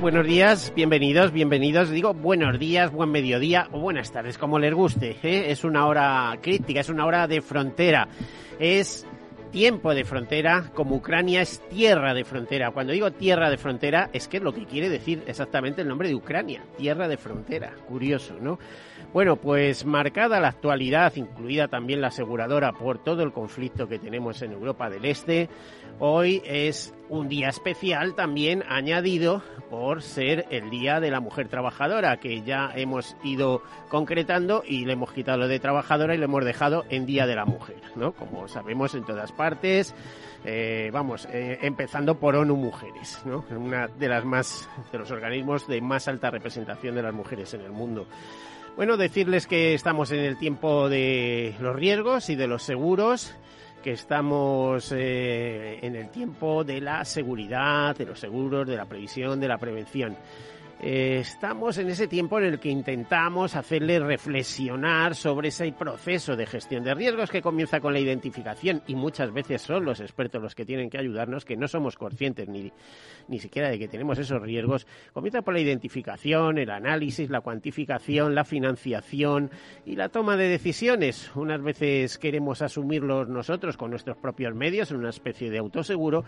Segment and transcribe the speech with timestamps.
[0.00, 1.90] Buenos días, bienvenidos, bienvenidos.
[1.90, 5.16] Digo buenos días, buen mediodía o buenas tardes, como les guste.
[5.22, 5.50] ¿eh?
[5.50, 8.08] Es una hora crítica, es una hora de frontera.
[8.58, 9.06] Es
[9.50, 12.70] tiempo de frontera, como Ucrania es tierra de frontera.
[12.70, 16.08] Cuando digo tierra de frontera, es que es lo que quiere decir exactamente el nombre
[16.08, 17.74] de Ucrania, tierra de frontera.
[17.86, 18.58] Curioso, ¿no?
[19.12, 24.40] Bueno, pues marcada la actualidad, incluida también la aseguradora por todo el conflicto que tenemos
[24.40, 25.50] en Europa del Este,
[25.98, 32.18] Hoy es un día especial también añadido por ser el Día de la Mujer Trabajadora,
[32.18, 36.44] que ya hemos ido concretando y le hemos quitado lo de trabajadora y lo hemos
[36.44, 38.12] dejado en Día de la Mujer, ¿no?
[38.12, 39.92] Como sabemos en todas partes,
[40.44, 43.44] eh, vamos, eh, empezando por ONU Mujeres, ¿no?
[43.50, 47.62] Una de las más, de los organismos de más alta representación de las mujeres en
[47.62, 48.06] el mundo.
[48.76, 53.34] Bueno, decirles que estamos en el tiempo de los riesgos y de los seguros
[53.82, 59.40] que estamos eh, en el tiempo de la seguridad, de los seguros, de la previsión,
[59.40, 60.16] de la prevención.
[60.82, 66.46] Eh, estamos en ese tiempo en el que intentamos hacerle reflexionar sobre ese proceso de
[66.46, 70.54] gestión de riesgos que comienza con la identificación y muchas veces son los expertos los
[70.54, 72.72] que tienen que ayudarnos, que no somos conscientes ni,
[73.28, 74.86] ni siquiera de que tenemos esos riesgos.
[75.12, 79.50] Comienza por la identificación, el análisis, la cuantificación, la financiación
[79.84, 81.30] y la toma de decisiones.
[81.34, 86.24] Unas veces queremos asumirlos nosotros con nuestros propios medios en una especie de autoseguro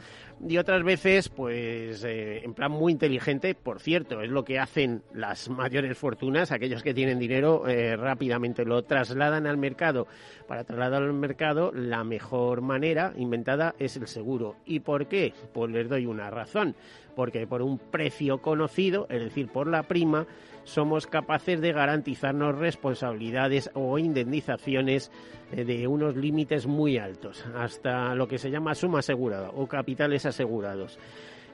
[0.47, 5.03] y otras veces, pues, eh, en plan muy inteligente, por cierto, es lo que hacen
[5.12, 10.06] las mayores fortunas, aquellos que tienen dinero, eh, rápidamente lo trasladan al mercado.
[10.47, 14.56] Para trasladarlo al mercado, la mejor manera inventada es el seguro.
[14.64, 15.32] ¿Y por qué?
[15.53, 16.75] Pues les doy una razón.
[17.14, 20.26] Porque por un precio conocido, es decir, por la prima,
[20.64, 25.10] somos capaces de garantizarnos responsabilidades o indemnizaciones
[25.53, 30.26] eh, de unos límites muy altos, hasta lo que se llama suma asegurada o capitales
[30.26, 30.98] asegurados.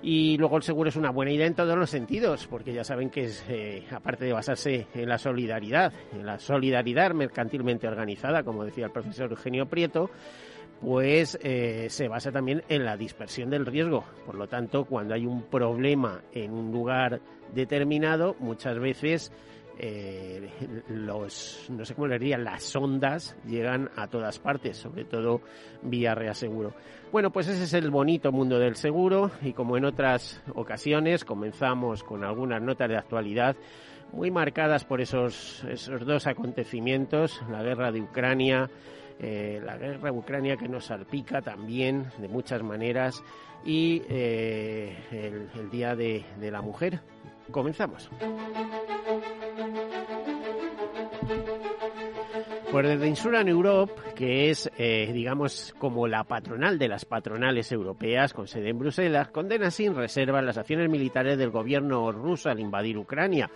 [0.01, 3.11] Y luego el seguro es una buena idea en todos los sentidos, porque ya saben
[3.11, 8.65] que es, eh, aparte de basarse en la solidaridad, en la solidaridad mercantilmente organizada, como
[8.65, 10.11] decía el profesor Eugenio Prieto,
[10.81, 14.05] pues eh, se basa también en la dispersión del riesgo.
[14.25, 17.21] Por lo tanto, cuando hay un problema en un lugar
[17.53, 19.33] determinado, muchas veces
[19.79, 20.51] eh,
[20.89, 25.41] los, no sé cómo le diría, las ondas llegan a todas partes, sobre todo
[25.83, 26.75] vía reaseguro.
[27.13, 32.03] Bueno, pues ese es el bonito mundo del seguro y como en otras ocasiones comenzamos
[32.03, 33.57] con algunas notas de actualidad
[34.13, 38.69] muy marcadas por esos, esos dos acontecimientos, la guerra de Ucrania,
[39.21, 43.23] eh, la guerra de Ucrania que nos salpica también de muchas maneras
[43.65, 47.01] y eh, el, Día de la Mujer.
[47.51, 48.11] Comenzamos.
[52.71, 58.35] Pues desde Insuran Europe, que es, eh, digamos, como la patronal de las patronales europeas
[58.35, 62.99] con sede en Bruselas, condena sin reserva las acciones militares del gobierno ruso al invadir
[62.99, 63.51] Ucrania.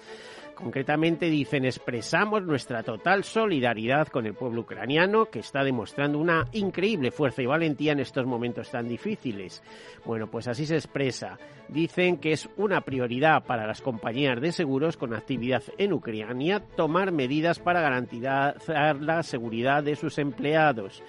[0.54, 7.10] Concretamente dicen expresamos nuestra total solidaridad con el pueblo ucraniano que está demostrando una increíble
[7.10, 9.62] fuerza y valentía en estos momentos tan difíciles.
[10.04, 11.38] Bueno, pues así se expresa.
[11.68, 17.12] Dicen que es una prioridad para las compañías de seguros con actividad en Ucrania tomar
[17.12, 18.56] medidas para garantizar
[19.00, 21.02] la seguridad de sus empleados.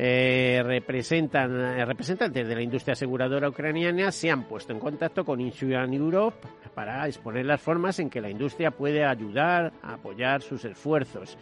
[0.00, 5.96] Eh, eh, representantes de la industria aseguradora ucraniana se han puesto en contacto con Insurance
[5.96, 11.36] Europe para exponer las formas en que la industria puede ayudar a apoyar sus esfuerzos.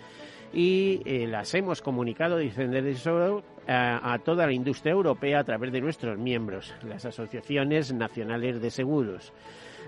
[0.54, 5.70] y eh, las hemos comunicado, dicen desde eso, a, toda la industria europea a través
[5.70, 9.34] de nuestros miembros, las asociaciones nacionales de seguros.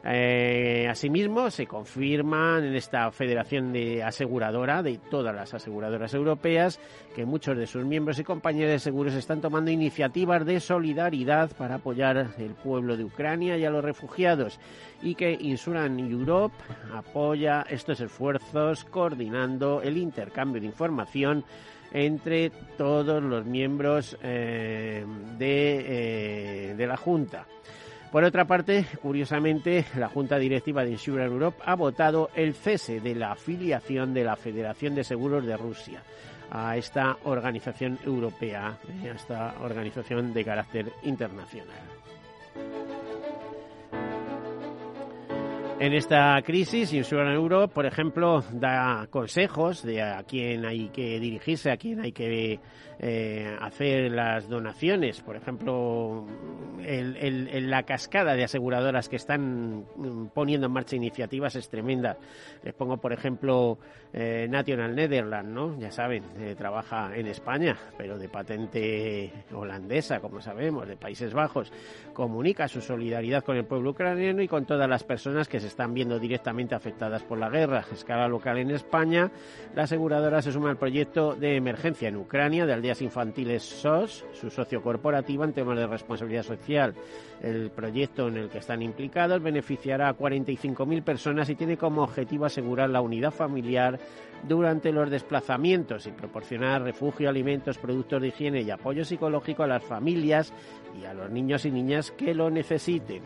[0.04, 6.80] Eh, asimismo, se confirman en esta federación de aseguradora de todas las aseguradoras europeas
[7.14, 11.76] que muchos de sus miembros y compañeros de seguros están tomando iniciativas de solidaridad para
[11.76, 14.60] apoyar el pueblo de Ucrania y a los refugiados
[15.02, 16.54] y que Insuran Europe
[16.94, 21.44] apoya estos esfuerzos coordinando el intercambio de información
[21.92, 25.04] entre todos los miembros eh,
[25.40, 27.46] eh, de la Junta.
[28.10, 33.14] Por otra parte, curiosamente, la Junta Directiva de Insurance Europe ha votado el cese de
[33.14, 36.02] la afiliación de la Federación de Seguros de Rusia
[36.50, 41.76] a esta organización europea, a esta organización de carácter internacional.
[45.80, 51.70] En esta crisis, Insurance Europe, por ejemplo, da consejos de a quién hay que dirigirse,
[51.70, 52.58] a quién hay que
[52.98, 55.20] eh, hacer las donaciones.
[55.20, 56.26] Por ejemplo,
[56.80, 62.16] la cascada de aseguradoras que están mm, poniendo en marcha iniciativas es tremenda.
[62.64, 63.78] Les pongo, por ejemplo,
[64.12, 65.78] eh, National Netherlands, ¿no?
[65.78, 71.72] Ya saben, eh, trabaja en España, pero de patente holandesa, como sabemos, de Países Bajos.
[72.12, 75.94] Comunica su solidaridad con el pueblo ucraniano y con todas las personas que se están
[75.94, 77.84] viendo directamente afectadas por la guerra.
[77.90, 79.30] A escala local en España,
[79.74, 84.50] la aseguradora se suma al proyecto de emergencia en Ucrania de Aldeas Infantiles SOS, su
[84.50, 86.94] socio corporativo en temas de responsabilidad social.
[87.40, 92.46] El proyecto en el que están implicados beneficiará a 45.000 personas y tiene como objetivo
[92.46, 93.98] asegurar la unidad familiar
[94.46, 99.82] durante los desplazamientos y proporcionar refugio, alimentos, productos de higiene y apoyo psicológico a las
[99.82, 100.52] familias
[101.00, 103.22] y a los niños y niñas que lo necesiten.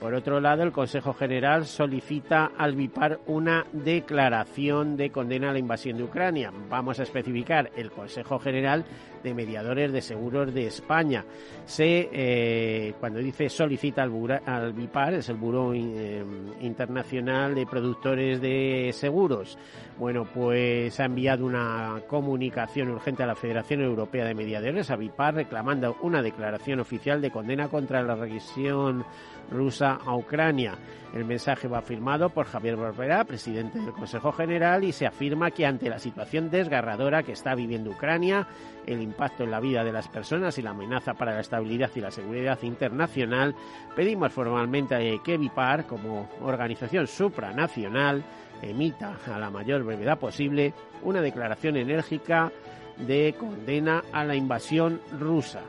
[0.00, 5.58] Por otro lado, el Consejo General solicita al BIPAR una declaración de condena a la
[5.58, 6.52] invasión de Ucrania.
[6.68, 8.84] Vamos a especificar el Consejo General
[9.22, 11.24] de Mediadores de Seguros de España.
[11.64, 16.22] Se, eh, cuando dice solicita al, BIPAR, es el Buró eh,
[16.60, 19.58] Internacional de Productores de Seguros.
[19.98, 25.34] Bueno, pues ha enviado una comunicación urgente a la Federación Europea de Mediadores, a BIPAR,
[25.34, 29.04] reclamando una declaración oficial de condena contra la regresión
[29.50, 30.74] rusa a Ucrania.
[31.14, 35.64] El mensaje va firmado por Javier Barbera, presidente del Consejo General, y se afirma que
[35.64, 38.48] ante la situación desgarradora que está viviendo Ucrania,
[38.84, 42.00] el impacto en la vida de las personas y la amenaza para la estabilidad y
[42.00, 43.54] la seguridad internacional,
[43.94, 48.24] pedimos formalmente que VIPAR, como organización supranacional,
[48.60, 52.50] emita a la mayor brevedad posible una declaración enérgica
[52.96, 55.60] de condena a la invasión rusa.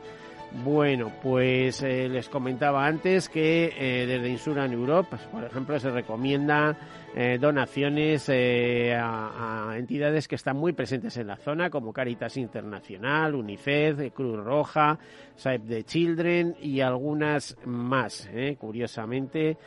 [0.63, 5.89] Bueno, pues eh, les comentaba antes que eh, desde Insuran Europe, pues, por ejemplo, se
[5.91, 6.75] recomienda
[7.15, 13.35] eh, donaciones a, a, entidades que están muy presentes en la zona, como Caritas Internacional,
[13.35, 14.99] UNICEF, Cruz Roja,
[15.35, 18.29] Save the Children y algunas más.
[18.57, 19.57] Curiosamente,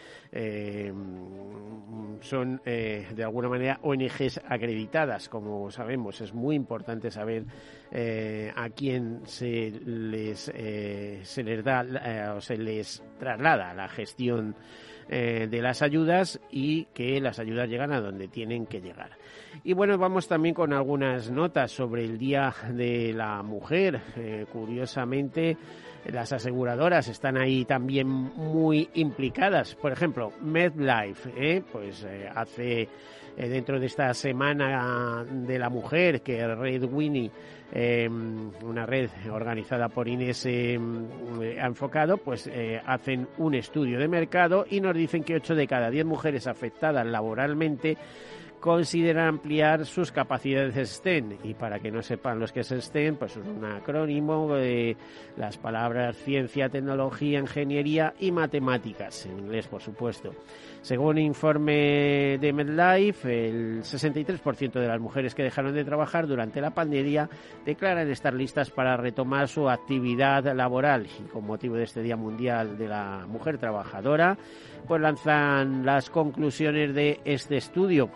[2.20, 6.20] son de alguna manera ONGs acreditadas, como sabemos.
[6.20, 7.44] Es muy importante saber
[8.54, 10.52] a quién se les
[11.22, 14.54] se les da eh, o se les traslada la gestión
[15.08, 19.10] eh, de las ayudas y que las ayudas llegan a donde tienen que llegar.
[19.64, 24.00] Y bueno, vamos también con algunas notas sobre el Día de la Mujer.
[24.16, 25.56] Eh, curiosamente,
[26.06, 29.74] las aseguradoras están ahí también muy implicadas.
[29.74, 32.88] Por ejemplo, MedLife, pues hace
[33.46, 37.30] dentro de esta semana de la mujer que Red Winnie
[37.70, 41.06] Em, una red organizada por Inés em,
[41.60, 45.66] ha enfocado, pues eh, hacen un estudio de mercado y nos dicen que 8 de
[45.66, 47.98] cada 10 mujeres afectadas laboralmente
[48.58, 51.36] consideran ampliar sus capacidades STEM.
[51.44, 54.96] Y para que no sepan los que es STEM, pues es un acrónimo de
[55.36, 60.32] las palabras ciencia, tecnología, ingeniería y matemáticas, en inglés por supuesto.
[60.82, 66.70] Según informe de MedLife, el 63% de las mujeres que dejaron de trabajar durante la
[66.70, 67.28] pandemia
[67.64, 71.06] declaran estar listas para retomar su actividad laboral.
[71.06, 74.38] Y con motivo de este Día Mundial de la Mujer Trabajadora,
[74.86, 78.10] pues lanzan las conclusiones de este estudio.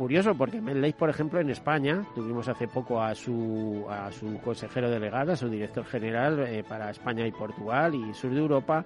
[0.00, 4.88] Curioso porque MedLife, por ejemplo, en España, tuvimos hace poco a su, a su consejero
[4.88, 8.84] delegado, a su director general eh, para España y Portugal y sur de Europa,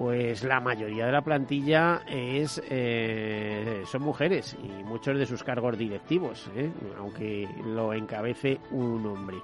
[0.00, 5.76] pues la mayoría de la plantilla es eh, son mujeres y muchos de sus cargos
[5.76, 6.70] directivos, ¿eh?
[6.96, 9.36] aunque lo encabece un hombre.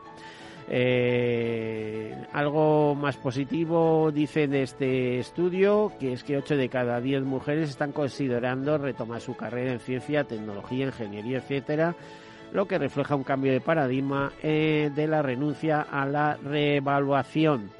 [0.66, 7.24] Eh, algo más positivo dice de este estudio, que es que 8 de cada 10
[7.24, 11.94] mujeres están considerando retomar su carrera en ciencia, tecnología, ingeniería, etcétera,
[12.54, 17.72] lo que refleja un cambio de paradigma eh, de la renuncia a la reevaluación.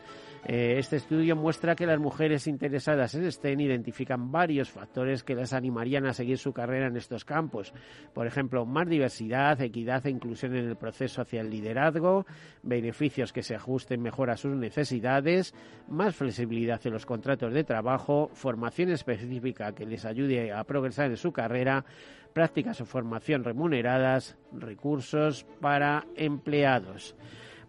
[0.48, 5.52] Eh, este estudio muestra que las mujeres interesadas en STEM identifican varios factores que las
[5.52, 7.74] animarían a seguir su carrera en estos campos.
[8.14, 12.26] Por ejemplo, más diversidad, equidad e inclusión en el proceso hacia el liderazgo,
[12.62, 15.52] beneficios que se ajusten mejor a sus necesidades,
[15.88, 21.16] más flexibilidad en los contratos de trabajo, formación específica que les ayude a progresar en
[21.16, 21.84] su carrera,
[22.32, 27.16] prácticas o formación remuneradas, recursos para empleados.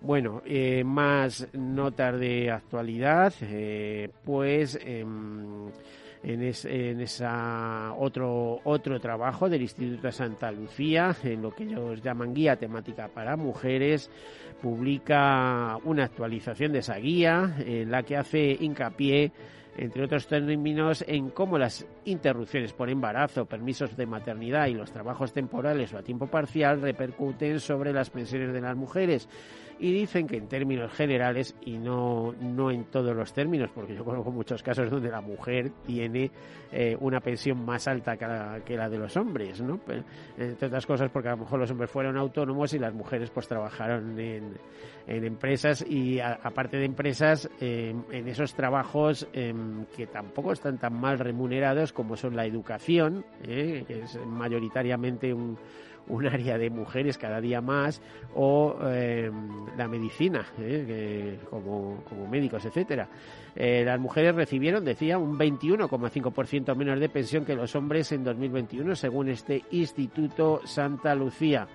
[0.02, 5.70] Bueno, eh, más notas de actualidad, eh, pues em,
[6.24, 12.02] en, en esa otro otro trabajo del Instituto de Santa Lucía, en lo que ellos
[12.04, 14.12] llaman guía temática para mujeres,
[14.62, 19.32] publica una actualización de esa guía en la que hace hincapié
[19.78, 25.34] entre otros términos, en cómo las interrupciones por embarazo, permisos de maternidad y los trabajos
[25.34, 29.30] temporales o a tiempo parcial repercuten sobre las pensiones de las mujeres
[29.80, 34.04] y dicen que en términos generales y no, no en todos los términos, porque yo
[34.04, 36.32] conozco muchos casos donde la mujer tiene
[36.72, 39.80] eh, una pensión más alta que la, que la de los hombres, ¿no?
[40.38, 43.48] entre otras cosas porque a lo mejor los hombres fueron autónomos y las mujeres pues
[43.48, 44.58] trabajaron en,
[45.08, 51.20] en empresas y aparte de empresas en esos trabajos em, que tampoco están tan mal
[51.20, 53.84] remunerados como son la educación, ¿eh?
[53.88, 55.58] que es mayoritariamente un
[56.10, 58.02] un área de mujeres cada día más
[58.36, 59.32] o eh,
[59.78, 61.40] la medicina ¿eh?
[61.50, 63.08] como, como, médicos etcétera
[63.56, 68.96] eh, las mujeres recibieron decía un 21,5% menos de pensión que los hombres en 2021
[68.96, 71.68] según este Instituto Santa Lucía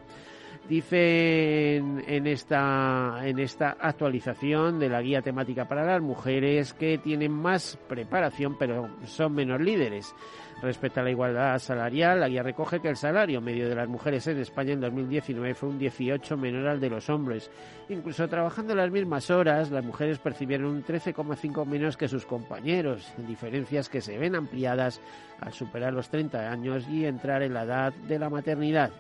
[0.69, 7.33] Dice en, esta, en esta actualización de la guía temática para las mujeres que tienen
[7.33, 10.15] más preparación pero son menos líderes.
[10.61, 14.26] Respecto a la igualdad salarial, la guía recoge que el salario medio de las mujeres
[14.28, 17.50] en España en 2019 fue un 18 menor al de los hombres.
[17.88, 23.88] Incluso trabajando las mismas horas, las mujeres percibieron un 13,5 menos que sus compañeros, diferencias
[23.88, 25.00] que se ven ampliadas
[25.40, 28.92] al superar los 30 años y entrar en la edad de la maternidad.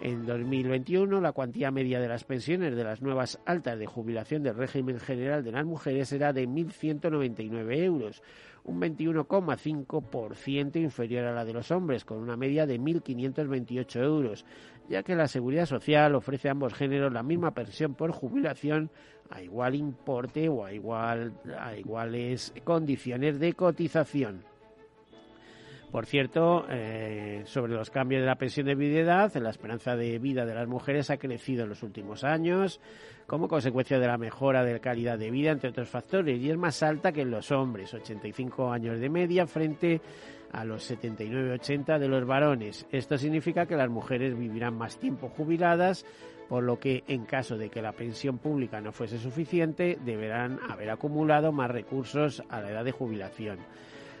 [0.00, 4.56] En 2021, la cuantía media de las pensiones de las nuevas altas de jubilación del
[4.56, 8.22] régimen general de las mujeres era de 1.199 euros,
[8.64, 14.44] un 21,5% inferior a la de los hombres, con una media de 1.528 euros,
[14.88, 18.90] ya que la Seguridad Social ofrece a ambos géneros la misma pensión por jubilación
[19.30, 24.51] a igual importe o a, igual, a iguales condiciones de cotización.
[25.92, 30.46] Por cierto, eh, sobre los cambios de la pensión de viudedad, la esperanza de vida
[30.46, 32.80] de las mujeres ha crecido en los últimos años
[33.26, 36.56] como consecuencia de la mejora de la calidad de vida, entre otros factores, y es
[36.56, 40.00] más alta que en los hombres, 85 años de media frente
[40.50, 42.86] a los 79-80 de los varones.
[42.90, 46.06] Esto significa que las mujeres vivirán más tiempo jubiladas,
[46.48, 50.88] por lo que en caso de que la pensión pública no fuese suficiente, deberán haber
[50.88, 53.58] acumulado más recursos a la edad de jubilación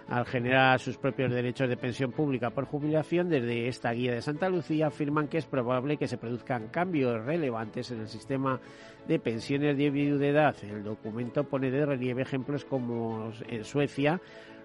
[0.08, 4.48] al generar sus propios derechos de pensión pública por jubilación, desde esta guía de Santa
[4.48, 8.60] Lucía afirman que es probable que se produzcan cambios relevantes en el sistema
[9.06, 10.54] de pensiones de viudedad.
[10.62, 14.20] El documento pone de relieve ejemplos como en Suecia,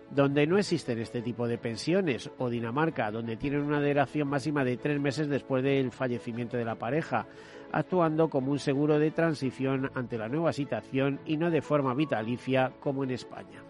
[0.09, 4.77] donde no existen este tipo de pensiones, o Dinamarca, donde tienen una duración máxima de
[4.77, 7.27] tres meses después del fallecimiento de la pareja,
[7.71, 12.71] actuando como un seguro de transición ante la nueva situación y no de forma vitalicia
[12.79, 13.66] como en España.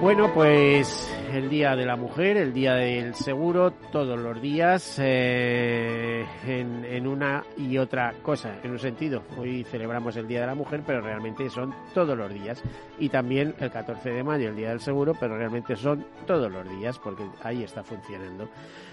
[0.00, 6.24] Bueno, pues el Día de la Mujer, el Día del Seguro, todos los días eh,
[6.46, 9.22] en, una y otra cosa, en un sentido.
[9.36, 12.62] Hoy celebramos el Día de la Mujer, pero realmente son todos los días.
[12.98, 16.66] Y también el 14 de mayo, el Día del Seguro, pero realmente son todos los
[16.70, 18.48] días, porque ahí está funcionando.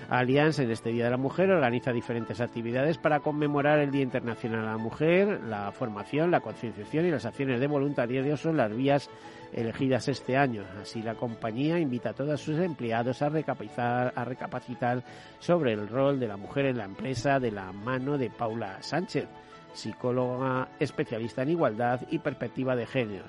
[0.10, 4.62] Alianza en este Día de la Mujer organiza diferentes actividades para conmemorar el Día Internacional
[4.62, 9.10] de la Mujer, la formación, la concienciación y las acciones de voluntariado son las vías
[9.54, 10.64] elegidas este año.
[10.82, 15.04] Así la compañía invita a todos sus empleados a recapacitar, a recapacitar
[15.38, 19.28] sobre el rol de la mujer en la empresa de la mano de Paula Sánchez,
[19.72, 23.26] psicóloga especialista en igualdad y perspectiva de género.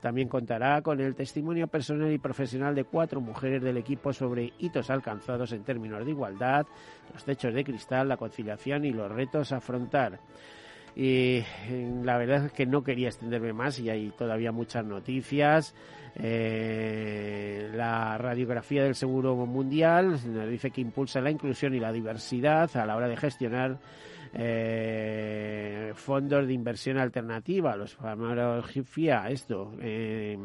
[0.00, 4.90] También contará con el testimonio personal y profesional de cuatro mujeres del equipo sobre hitos
[4.90, 6.66] alcanzados en términos de igualdad,
[7.12, 10.18] los techos de cristal, la conciliación y los retos a afrontar.
[10.96, 11.44] Y
[12.02, 15.76] la verdad es que no quería extenderme más y hay todavía muchas noticias.
[16.16, 22.74] Eh, la radiografía del Seguro Mundial nos dice que impulsa la inclusión y la diversidad
[22.76, 23.78] a la hora de gestionar
[24.34, 27.96] eh, fondos de inversión alternativa, los
[28.66, 30.36] GIFIA, esto, eh,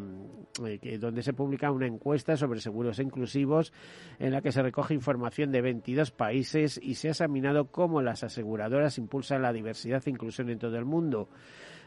[1.00, 3.74] donde se publica una encuesta sobre seguros inclusivos
[4.20, 8.24] en la que se recoge información de 22 países y se ha examinado cómo las
[8.24, 11.30] aseguradoras impulsan la diversidad e inclusión en todo el mundo.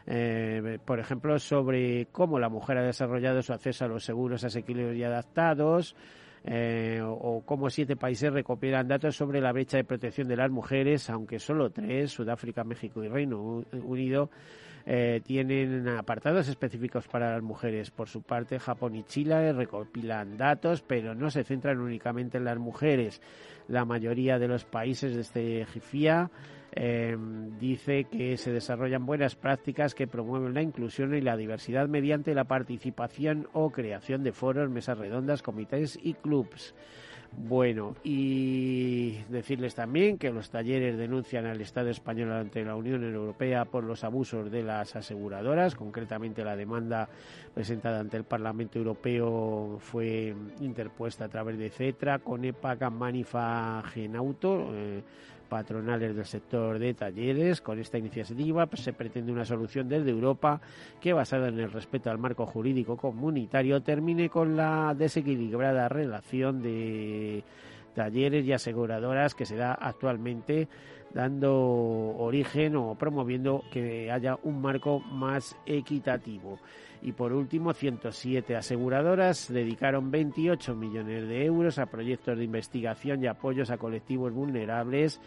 [0.09, 4.95] Eh, por ejemplo, sobre cómo la mujer ha desarrollado su acceso a los seguros asequibles
[4.95, 5.95] y adaptados,
[6.45, 11.09] eh, o cómo siete países recopilan datos sobre la brecha de protección de las mujeres,
[11.09, 14.29] aunque solo tres, Sudáfrica, México y Reino Unido,
[14.85, 17.91] eh, tienen apartados específicos para las mujeres.
[17.91, 22.57] Por su parte, Japón y Chile recopilan datos, pero no se centran únicamente en las
[22.57, 23.21] mujeres.
[23.67, 26.31] La mayoría de los países de este GIFIA
[26.73, 27.15] eh,
[27.59, 32.43] dice que se desarrollan buenas prácticas que promueven la inclusión y la diversidad mediante la
[32.43, 36.73] participación o creación de foros, mesas redondas, comités y clubs.
[37.35, 43.65] Bueno, y decirles también que los talleres denuncian al Estado español ante la Unión Europea
[43.65, 45.75] por los abusos de las aseguradoras.
[45.75, 47.07] Concretamente, la demanda
[47.53, 54.73] presentada ante el Parlamento Europeo fue interpuesta a través de CETRA, CONEPA, Camanifa, Genauto.
[54.73, 55.03] Eh,
[55.47, 57.61] patronales del sector de talleres.
[57.61, 60.61] Con esta iniciativa pues, se pretende una solución desde Europa
[61.01, 67.43] que, basada en el respeto al marco jurídico comunitario, termine con la desequilibrada relación de
[67.95, 70.67] talleres y aseguradoras que se da actualmente
[71.13, 71.53] dando
[72.17, 76.59] origen o promoviendo que haya un marco más equitativo.
[77.01, 83.27] Y por último, 107 aseguradoras dedicaron 28 millones de euros a proyectos de investigación y
[83.27, 85.21] apoyos a colectivos vulnerables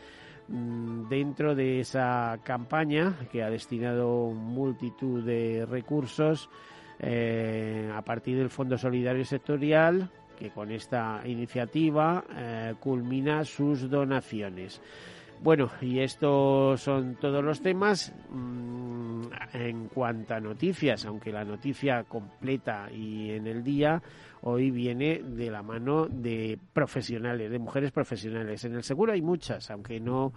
[0.49, 6.50] mm, dentro de esa campaña que ha destinado multitud de recursos
[6.99, 10.11] eh, a partir del Fondo Solidario Sectorial
[10.41, 14.81] que con esta iniciativa eh, culmina sus donaciones.
[15.42, 18.14] Bueno, y estos son todos los temas.
[18.30, 19.00] Mm,
[19.52, 24.02] en cuanto a noticias, aunque la noticia completa y en el día
[24.42, 28.64] hoy viene de la mano de profesionales, de mujeres profesionales.
[28.64, 30.32] En el seguro hay muchas, aunque no,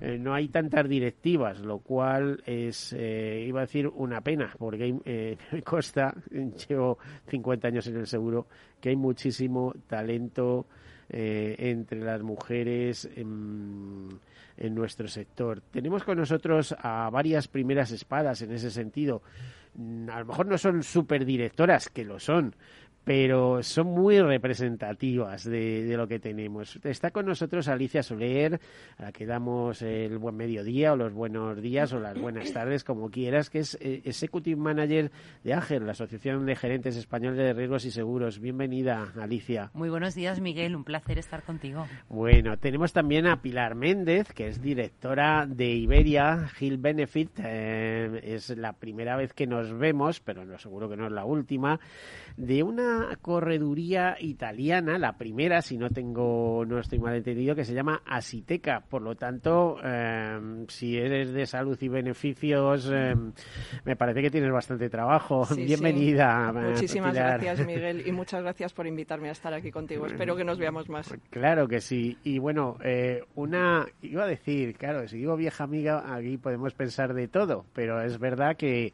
[0.00, 4.96] eh, no hay tantas directivas, lo cual es, eh, iba a decir, una pena, porque
[5.04, 6.14] eh, me consta,
[6.68, 8.46] llevo 50 años en el seguro,
[8.80, 10.66] que hay muchísimo talento
[11.12, 13.08] entre las mujeres.
[13.16, 14.20] En,
[14.56, 15.60] en nuestro sector.
[15.70, 19.22] Tenemos con nosotros a varias primeras espadas en ese sentido.
[19.74, 22.54] Mm, a lo mejor no son superdirectoras, que lo son,
[23.04, 26.78] pero son muy representativas de, de, lo que tenemos.
[26.84, 28.60] Está con nosotros Alicia Soler,
[28.96, 32.84] a la que damos el buen mediodía o los buenos días o las buenas tardes,
[32.84, 35.10] como quieras, que es eh, Executive Manager
[35.42, 38.38] de AGER, la Asociación de Gerentes Españoles de Riesgos y Seguros.
[38.38, 39.70] Bienvenida, Alicia.
[39.74, 40.76] Muy buenos días, Miguel.
[40.76, 41.86] Un placer estar contigo.
[42.08, 47.30] Bueno, tenemos también a Pilar Méndez, que es directora de Iberia Hill Benefit.
[47.42, 51.24] Eh, es la primera vez que nos vemos, pero no seguro que no es la
[51.24, 51.80] última,
[52.36, 57.74] de una correduría italiana, la primera, si no tengo, no estoy mal entendido, que se
[57.74, 58.80] llama Asiteca.
[58.80, 63.32] Por lo tanto, em, si eres de salud y beneficios, em,
[63.84, 65.46] me parece que tienes bastante trabajo.
[65.56, 66.52] Bienvenida.
[66.54, 70.06] Eh, Muchísimas gracias, Miguel, y muchas gracias por invitarme a estar aquí contigo.
[70.06, 71.12] Espero que nos veamos más.
[71.30, 72.18] Claro que sí.
[72.24, 77.14] Y bueno, eh, una, iba a decir, claro, si digo vieja amiga, aquí podemos pensar
[77.14, 78.92] de todo, pero es verdad que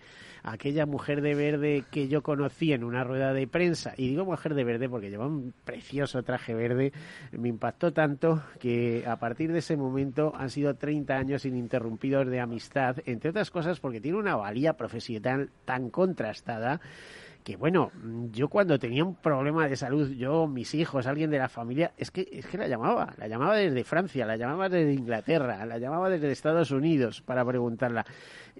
[0.53, 4.55] aquella mujer de verde que yo conocí en una rueda de prensa, y digo mujer
[4.55, 6.93] de verde porque llevaba un precioso traje verde,
[7.33, 12.41] me impactó tanto que a partir de ese momento han sido 30 años ininterrumpidos de
[12.41, 16.81] amistad, entre otras cosas porque tiene una valía profesional tan contrastada
[17.49, 17.91] que bueno,
[18.31, 22.11] yo cuando tenía un problema de salud, yo, mis hijos, alguien de la familia, es
[22.11, 26.11] que, es que la llamaba, la llamaba desde Francia, la llamaba desde Inglaterra, la llamaba
[26.11, 28.05] desde Estados Unidos para preguntarla.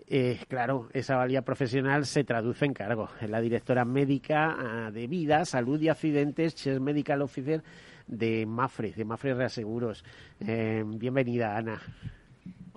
[0.07, 3.11] Eh, claro, esa valía profesional se traduce en cargo.
[3.21, 7.63] Es la directora médica ah, de vida, salud y accidentes, Chief Medical Officer
[8.07, 10.03] de Mafre, de Mafre Reaseguros.
[10.41, 11.79] Eh, bienvenida, Ana.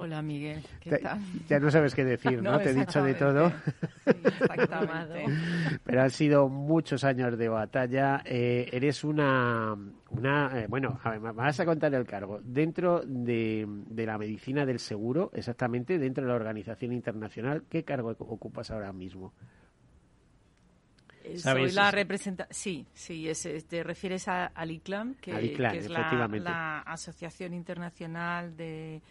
[0.04, 1.20] Hola Miguel, ¿qué tal?
[1.48, 2.58] Ya no sabes qué decir, ¿no?
[2.58, 3.54] Te he dicho de todo.
[4.04, 5.26] exactamente.
[5.84, 8.24] Pero han sido muchos años de batalla.
[8.26, 9.78] Eh, eres una,
[10.10, 12.40] una eh, bueno, a ver, vas a contar el cargo.
[12.44, 18.10] Dentro de, de, la medicina del seguro, exactamente, dentro de la organización internacional, ¿qué cargo
[18.18, 19.36] ocupas ahora mismo?
[21.24, 22.52] Eh, soy la representante.
[22.52, 23.32] Sí, sí,
[23.70, 29.04] te refieres a, al ICLAM, que, es la Asociación Internacional de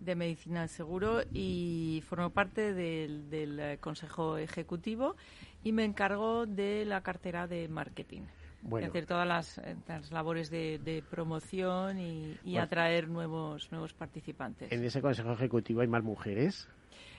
[0.00, 5.16] de Medicina del Seguro y formo parte del, del, Consejo Ejecutivo
[5.62, 8.22] y me encargo de la cartera de marketing.
[8.82, 9.60] hacer todas las,
[10.10, 14.72] labores de, promoción y, atraer nuevos, nuevos participantes.
[14.72, 16.68] ¿En ese Consejo Ejecutivo hay más mujeres?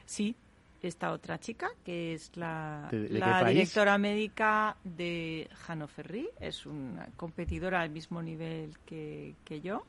[0.05, 0.35] Sí,
[0.81, 8.21] esta otra chica, que es la, directora médica de Hannover es una competidora al mismo
[8.21, 9.85] nivel que, yo,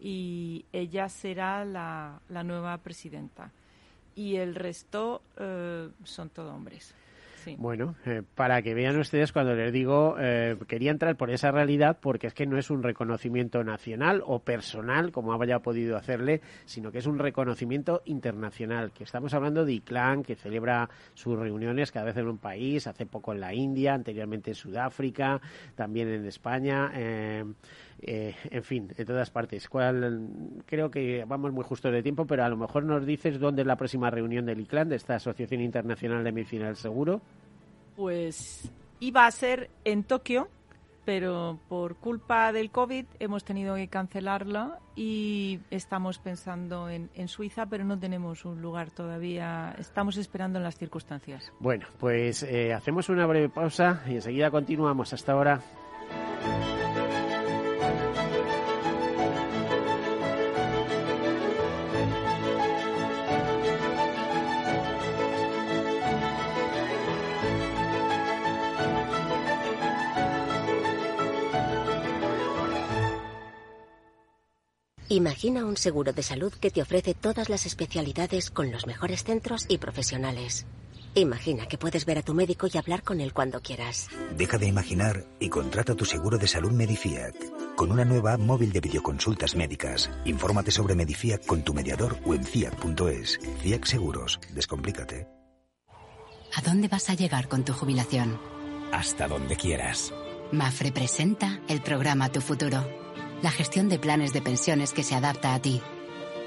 [0.00, 3.50] y ella será la, nueva presidenta.
[4.14, 6.94] Y el resto eh, son todos hombres.
[7.58, 11.98] Bueno, eh, para que vean ustedes cuando les digo, eh, quería entrar por esa realidad
[12.00, 16.90] porque es que no es un reconocimiento nacional o personal, como haya podido hacerle, sino
[16.90, 22.06] que es un reconocimiento internacional, que estamos hablando de ICLAN, que celebra sus reuniones cada
[22.06, 25.40] vez en un país, hace poco en la India, anteriormente en Sudáfrica,
[25.74, 26.90] también en España.
[26.94, 27.44] Eh,
[28.06, 29.68] en fin, en todas partes.
[29.68, 33.66] creo que vamos muy justo de tiempo, pero a lo mejor nos dices dónde es
[33.66, 37.20] la próxima reunión del ICLAN, de esta Asociación Internacional de Medicina del Seguro.
[37.96, 40.48] Pues iba a ser en Tokio,
[41.04, 47.84] pero por culpa del COVID hemos tenido que cancelarla y estamos pensando en, Suiza, pero
[47.84, 49.74] no tenemos un lugar todavía.
[49.78, 51.52] Estamos esperando en las circunstancias.
[51.60, 55.12] Bueno, pues eh, hacemos una breve pausa y enseguida continuamos.
[55.12, 55.60] Hasta ahora.
[75.14, 79.64] Imagina un seguro de salud que te ofrece todas las especialidades con los mejores centros
[79.68, 80.66] y profesionales.
[81.14, 84.08] Imagina que puedes ver a tu médico y hablar con él cuando quieras.
[84.36, 87.36] Deja de imaginar y contrata tu seguro de salud Medifiac.
[87.76, 90.10] Con una nueva app móvil de videoconsultas médicas.
[90.24, 93.38] Infórmate sobre Medifiac con tu mediador o en fiac.es.
[93.62, 94.40] Fiac Seguros.
[94.52, 95.28] Descomplícate.
[96.56, 98.36] ¿A dónde vas a llegar con tu jubilación?
[98.90, 100.12] Hasta donde quieras.
[100.50, 103.03] Mafre presenta el programa Tu Futuro
[103.44, 105.82] la gestión de planes de pensiones que se adapta a ti.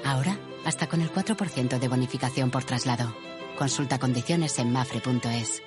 [0.04, 3.14] Ahora, hasta con el 4% de bonificación por traslado.
[3.56, 5.62] Consulta condiciones en mafre.es.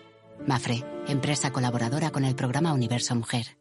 [0.46, 3.58] Mafre, empresa colaboradora con el programa Universo Mujer.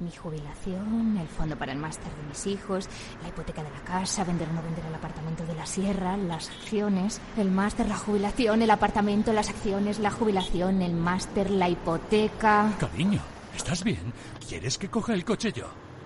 [0.00, 2.88] Mi jubilación, el fondo para el máster de mis hijos,
[3.22, 6.50] la hipoteca de la casa, vender o no vender el apartamento de la sierra, las
[6.50, 12.74] acciones, el máster, la jubilación, el apartamento, las acciones, la jubilación, el máster, la hipoteca.
[12.80, 13.20] Cariño,
[13.56, 14.12] ¿estás bien?
[14.48, 15.87] ¿Quieres que coja el coche yo?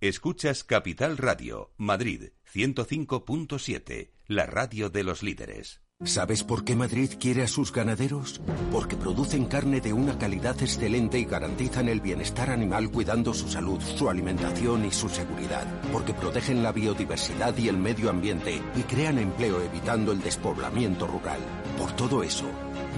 [0.00, 5.80] Escuchas Capital Radio, Madrid 105.7, la radio de los líderes.
[6.04, 8.42] ¿Sabes por qué Madrid quiere a sus ganaderos?
[8.70, 13.80] Porque producen carne de una calidad excelente y garantizan el bienestar animal cuidando su salud,
[13.80, 15.66] su alimentación y su seguridad.
[15.92, 21.40] Porque protegen la biodiversidad y el medio ambiente y crean empleo evitando el despoblamiento rural.
[21.78, 22.50] Por todo eso,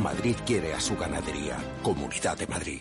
[0.02, 1.58] Madrid quiere a su ganadería.
[1.82, 2.80] Comunidad de Madrid.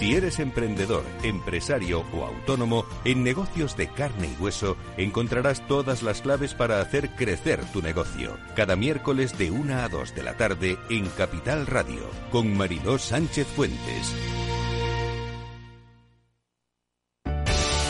[0.00, 6.22] Si eres emprendedor, empresario o autónomo, en negocios de carne y hueso encontrarás todas las
[6.22, 8.38] claves para hacer crecer tu negocio.
[8.56, 12.00] Cada miércoles de 1 a 2 de la tarde en Capital Radio,
[12.32, 14.14] con Mariló Sánchez Fuentes.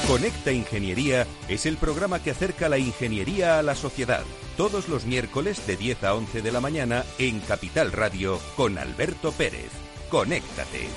[0.08, 4.24] Conecta Ingeniería es el programa que acerca la ingeniería a la sociedad.
[4.56, 9.30] Todos los miércoles de 10 a 11 de la mañana en Capital Radio con Alberto
[9.30, 9.70] Pérez.
[10.10, 10.88] Conéctate.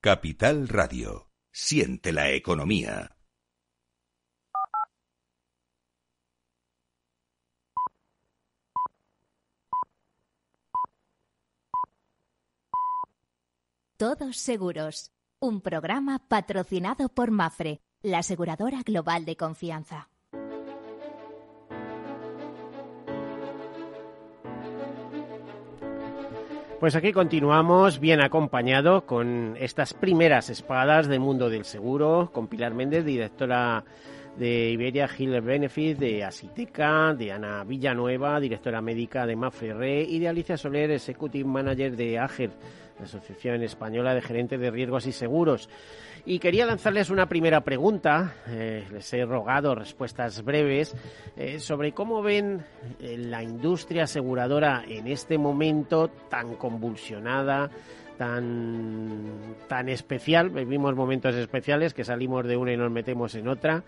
[0.00, 1.32] Capital Radio.
[1.52, 3.16] Siente la economía.
[13.96, 15.10] Todos seguros.
[15.40, 20.10] Un programa patrocinado por Mafre, la aseguradora global de confianza.
[26.80, 32.72] Pues aquí continuamos bien acompañado con estas primeras espadas del mundo del seguro, con Pilar
[32.72, 33.82] Méndez, directora
[34.36, 40.28] de Iberia Healer Benefit, de Asiteca, de Ana Villanueva, directora médica de Mafre y de
[40.28, 42.50] Alicia Soler, Executive Manager de AGER,
[43.00, 45.68] la Asociación Española de Gerentes de Riesgos y Seguros.
[46.28, 50.94] Y quería lanzarles una primera pregunta, eh, les he rogado respuestas breves,
[51.38, 52.66] eh, sobre cómo ven
[53.00, 57.70] eh, la industria aseguradora en este momento tan convulsionada,
[58.18, 59.24] tan,
[59.68, 60.50] tan especial.
[60.50, 63.82] Vivimos momentos especiales que salimos de una y nos metemos en otra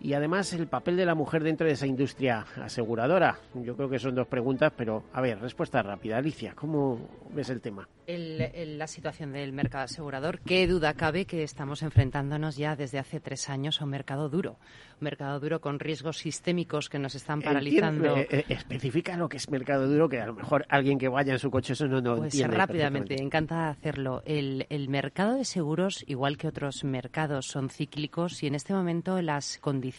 [0.00, 3.38] y además el papel de la mujer dentro de esa industria aseguradora.
[3.54, 6.16] Yo creo que son dos preguntas, pero a ver, respuesta rápida.
[6.16, 6.98] Alicia, ¿cómo
[7.32, 7.88] ves el tema?
[8.12, 13.48] la situación del mercado asegurador, qué duda cabe que estamos enfrentándonos ya desde hace tres
[13.48, 14.58] años a un mercado duro.
[15.00, 18.16] Un mercado duro con riesgos sistémicos que nos están paralizando.
[18.16, 21.34] Eh, eh, especifica lo que es mercado duro, que a lo mejor alguien que vaya
[21.34, 22.56] en su coche eso no, no pues entiende.
[22.56, 24.24] rápidamente, encanta hacerlo.
[24.26, 29.22] El, el mercado de seguros, igual que otros mercados, son cíclicos y en este momento
[29.22, 29.89] las condiciones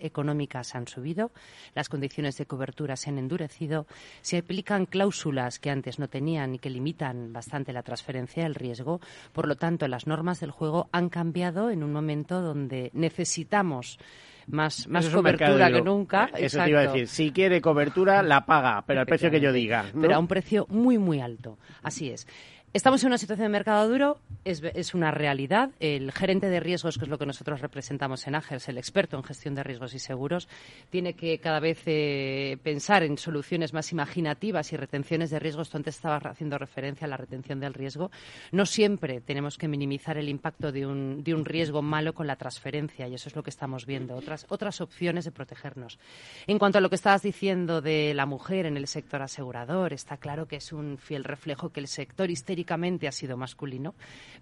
[0.00, 1.30] económicas han subido,
[1.74, 3.86] las condiciones de cobertura se han endurecido,
[4.20, 9.00] se aplican cláusulas que antes no tenían y que limitan bastante la transferencia del riesgo.
[9.32, 13.98] Por lo tanto, las normas del juego han cambiado en un momento donde necesitamos
[14.46, 16.30] más, más cobertura que nunca.
[16.36, 17.08] Eso te iba a decir.
[17.08, 19.86] Si quiere cobertura, la paga, pero al precio que yo diga.
[19.98, 21.58] Pero a un precio muy, muy alto.
[21.82, 22.26] Así es.
[22.72, 25.70] Estamos en una situación de mercado duro, es, una realidad.
[25.80, 29.24] El gerente de riesgos, que es lo que nosotros representamos en AGERS, el experto en
[29.24, 30.46] gestión de riesgos y seguros,
[30.88, 35.68] tiene que cada vez eh, pensar en soluciones más imaginativas y retenciones de riesgos.
[35.68, 38.12] Tú antes estabas haciendo referencia a la retención del riesgo.
[38.52, 43.14] No siempre tenemos que minimizar el impacto de un, riesgo malo con la transferencia, y
[43.14, 44.14] eso es lo que estamos viendo.
[44.14, 45.98] Otras, otras opciones de protegernos.
[46.46, 50.18] En cuanto a lo que estabas diciendo de la mujer en el sector asegurador, está
[50.18, 52.59] claro que es un fiel reflejo que el sector histérico
[53.08, 53.94] ha sido masculino,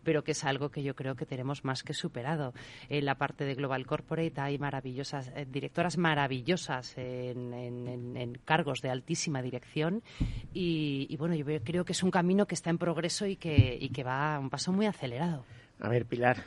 [0.02, 2.52] pero que es algo que yo creo que tenemos más que superado.
[2.88, 9.42] En la parte de Global Corporate hay maravillosas, eh, directoras maravillosas en, cargos de altísima
[9.42, 10.02] dirección
[10.52, 13.90] y, bueno, yo creo que es un camino que está en progreso y que, y
[13.90, 15.44] que va a un paso muy acelerado.
[15.80, 16.38] A ver, Pilar,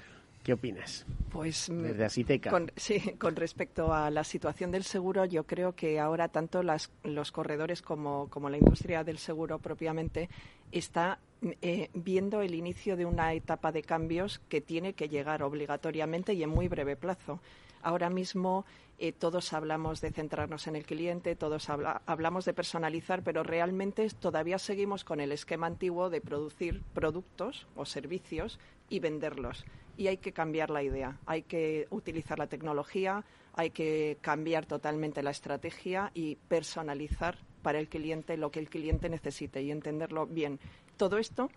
[0.44, 1.06] ¿Qué opinas?
[1.30, 2.50] Pues mm, desde Asiteca.
[2.50, 6.92] Con, sí, con respecto a la situación del seguro, yo creo que ahora tanto las,
[7.04, 10.30] los corredores como, como la industria del seguro propiamente
[10.72, 11.20] está
[11.62, 16.44] eh, viendo el inicio de una etapa de cambios que tiene que llegar obligatoriamente y
[16.44, 17.40] en muy breve plazo.
[17.84, 18.66] Ahora mismo
[19.00, 24.60] eh, todos hablamos de centrarnos en el cliente, todos hablamos de personalizar, pero realmente todavía
[24.60, 28.60] seguimos con el esquema antiguo de producir productos o servicios
[28.92, 29.66] y venderlos.
[29.98, 33.24] Y hay que cambiar la idea, hay que utilizar la tecnología,
[33.54, 39.10] hay que cambiar totalmente la estrategia y personalizar para el cliente lo que el cliente
[39.10, 40.60] necesite y entenderlo bien.
[40.98, 41.50] Todo esto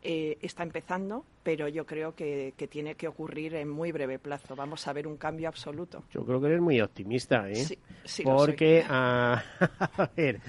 [0.00, 4.54] eh, está empezando, pero yo creo que, tiene que ocurrir en muy breve plazo.
[4.54, 6.04] Vamos a ver un cambio absoluto.
[6.12, 7.56] Yo creo que eres muy optimista, ¿eh?
[8.04, 9.42] Sí, Porque, a,
[10.16, 10.40] ver,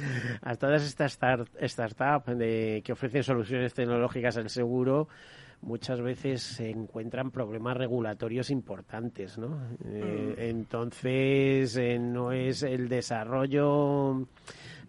[0.42, 5.08] a todas estas startups que ofrecen soluciones tecnológicas al seguro,
[5.62, 9.60] muchas veces se encuentran problemas regulatorios importantes, ¿no?
[9.86, 10.42] Eh, mm.
[10.42, 14.28] entonces, eh, no es el desarrollo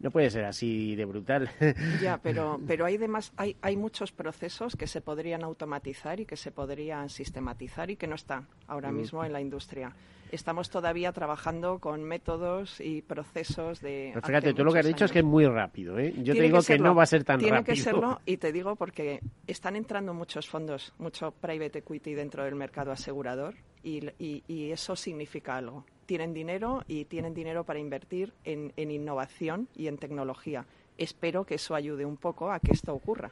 [0.00, 1.50] no puede ser así de brutal.
[2.00, 6.36] Ya, pero, pero hay, demás, hay, hay muchos procesos que se podrían automatizar y que
[6.36, 9.94] se podrían sistematizar y que no están ahora mismo en la industria.
[10.32, 14.14] Estamos todavía trabajando con métodos y procesos de.
[14.24, 15.98] fíjate, tú lo que has dicho es que es muy rápido.
[15.98, 16.14] ¿eh?
[16.18, 17.50] Yo te digo que, no va a ser tan rápido.
[17.50, 22.44] Tiene que serlo y te digo porque están entrando muchos fondos, mucho private equity dentro
[22.44, 27.78] del mercado asegurador y, y, y eso significa algo tienen dinero y tienen dinero para
[27.78, 30.66] invertir en, innovación y en tecnología.
[30.98, 33.30] Espero que eso ayude un poco a que esto ocurra.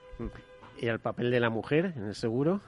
[0.80, 2.60] ¿Y el papel de la mujer en el seguro?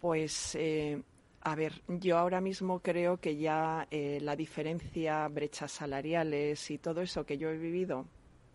[0.00, 1.00] Pues, eh,
[1.42, 7.00] a ver, yo ahora mismo creo que ya eh, la diferencia, brechas salariales y todo
[7.00, 8.06] eso que yo he vivido,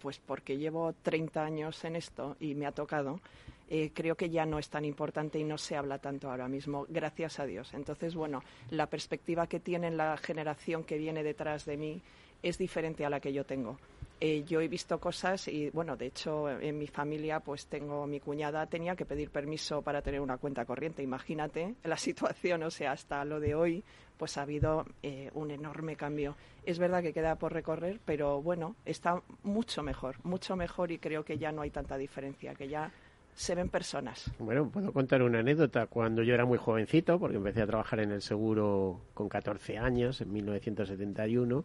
[0.01, 3.21] pues porque llevo 30 años en esto y me ha tocado,
[3.69, 6.85] eh, creo que ya no es tan importante y no se habla tanto ahora mismo,
[6.89, 7.73] gracias a Dios.
[7.73, 12.01] Entonces, bueno, la perspectiva que tiene la generación que viene detrás de mí
[12.41, 13.77] es diferente a la que yo tengo.
[14.19, 18.19] Eh, yo he visto cosas y, bueno, de hecho, en mi familia, pues tengo mi
[18.19, 21.03] cuñada, tenía que pedir permiso para tener una cuenta corriente.
[21.03, 23.83] Imagínate la situación, o sea, hasta lo de hoy,
[24.17, 26.37] pues ha habido eh, un enorme cambio.
[26.65, 31.25] Es verdad que queda por recorrer, pero bueno, está mucho mejor, mucho mejor y creo
[31.25, 32.93] que ya no hay tanta diferencia, que ya
[33.35, 34.31] se ven personas.
[34.39, 35.87] Bueno, puedo contar una anécdota.
[35.87, 40.21] Cuando yo era muy jovencito, porque empecé a trabajar en el seguro con 14 años,
[40.21, 41.63] en 1971,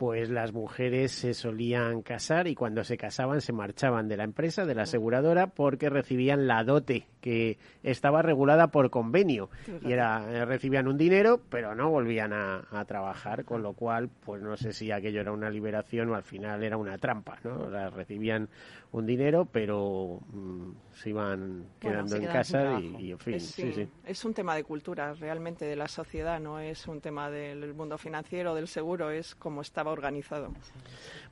[0.00, 4.64] pues las mujeres se solían casar y cuando se casaban se marchaban de la empresa,
[4.64, 9.50] de la aseguradora, porque recibían la dote que estaba regulada por convenio
[9.82, 14.40] y era eh, recibían un dinero, pero no volvían a, trabajar, con lo cual, pues
[14.40, 17.68] no sé si aquello era una liberación o al final era una trampa, ¿no?
[17.90, 18.48] recibían
[18.92, 23.34] un dinero, pero mm, se iban quedando en casa y, en fin.
[23.34, 23.88] Es, sí, sí.
[24.04, 27.98] es un tema de cultura realmente de la sociedad, no es un tema del mundo
[27.98, 30.52] financiero, del seguro, es como estaba organizado.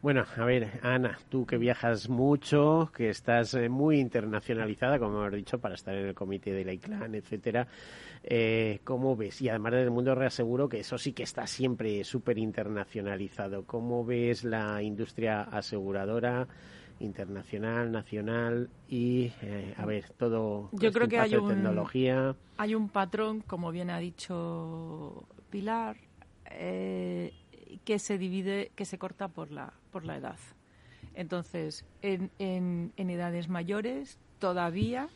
[0.01, 5.35] Bueno, a ver, Ana, tú que viajas mucho, que estás eh, muy internacionalizada, como hemos
[5.35, 7.66] dicho, para estar en el comité de la ICLAN, etcétera,
[8.23, 9.42] eh, ¿cómo ves?
[9.42, 13.64] Y además del mundo reaseguro, que eso sí que está siempre súper internacionalizado.
[13.64, 16.47] ¿Cómo ves la industria aseguradora?
[17.00, 22.34] Internacional, nacional y, eh, a ver, todo Yo creo que hay un, tecnología.
[22.56, 25.96] Hay un patrón, como bien ha dicho Pilar,
[26.50, 27.32] eh,
[27.84, 30.38] que se divide, que se corta por la, por la edad.
[31.14, 35.08] Entonces, en, en, edades mayores todavía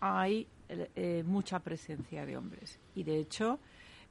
[0.00, 2.78] hay eh, mucha presencia de hombres.
[2.94, 3.58] Y de hecho,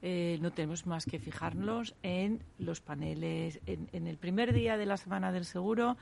[0.01, 3.59] no tenemos más que fijarnos en los paneles.
[3.65, 5.97] En, en, el primer día de la Semana del Seguro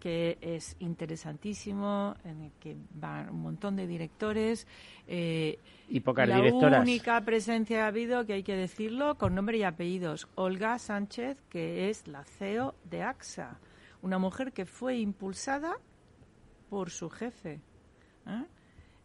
[0.00, 4.66] que es interesantísimo, en el que van un montón de directores.
[5.06, 5.58] Eh,
[5.88, 9.62] y pocas la La única presencia ha habido, que hay que decirlo, con nombre y
[9.62, 10.26] apellidos.
[10.34, 13.60] Olga Sánchez, que es la CEO de AXA,
[14.02, 15.76] una mujer que fue impulsada
[16.70, 17.60] por su jefe.
[18.26, 18.44] ¿eh?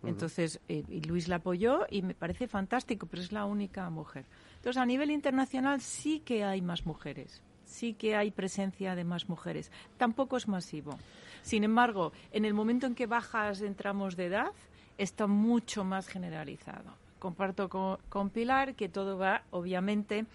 [0.04, 4.26] Entonces, eh, y Luis la apoyó y me parece fantástico, pero es la única mujer.
[4.56, 9.30] Entonces, a nivel internacional sí que hay más mujeres sí que hay presencia de más
[9.30, 9.72] mujeres.
[9.98, 10.98] Tampoco es masivo.
[11.42, 14.52] Sin embargo, en el momento en que bajas en tramos de edad,
[14.98, 16.94] está mucho más generalizado.
[17.20, 20.26] Comparto con, Pilar que todo va, obviamente,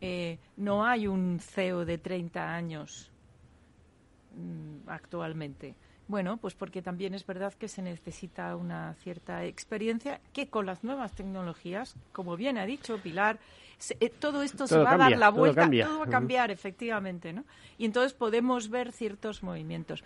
[0.00, 3.10] eh, no hay un CEO de 30 años
[4.36, 5.74] mm, actualmente.
[6.08, 10.82] Bueno, pues porque también es verdad que se necesita una cierta experiencia que con las
[10.82, 13.38] nuevas tecnologías, como bien ha dicho Pilar,
[14.00, 17.44] eh, todo esto se va a dar la vuelta, todo, va a cambiar, efectivamente, ¿no?
[17.76, 20.02] Y entonces podemos ver ciertos movimientos.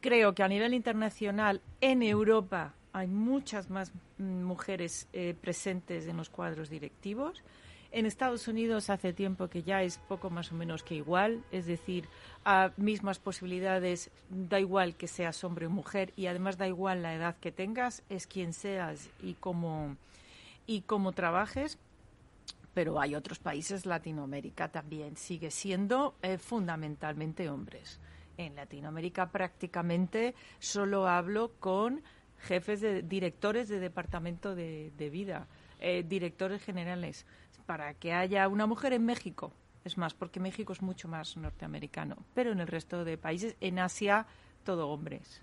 [0.00, 6.16] Creo que a nivel internacional, en Europa, hay muchas más mm, mujeres eh, presentes en
[6.16, 7.42] los cuadros directivos.
[7.92, 11.66] En Estados Unidos hace tiempo que ya es poco más o menos que igual, es
[11.66, 12.08] decir,
[12.44, 17.14] a mismas posibilidades, da igual que seas hombre o mujer y además da igual la
[17.14, 19.96] edad que tengas, es quien seas y cómo,
[20.66, 21.78] y cómo trabajes
[22.76, 27.98] pero hay otros países, Latinoamérica también sigue siendo eh, fundamentalmente hombres.
[28.36, 32.02] En Latinoamérica prácticamente solo hablo con
[32.38, 35.46] jefes de directores de departamento de, vida,
[35.80, 37.24] eh, directores generales,
[37.66, 39.52] para que haya una mujer en México.
[39.84, 43.78] Es más, porque México es mucho más norteamericano, pero en el resto de países, en
[43.78, 44.26] Asia,
[44.64, 45.42] todo hombres.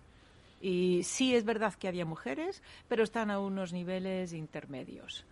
[0.63, 5.25] Y sí es verdad que había mujeres, pero están a unos niveles intermedios.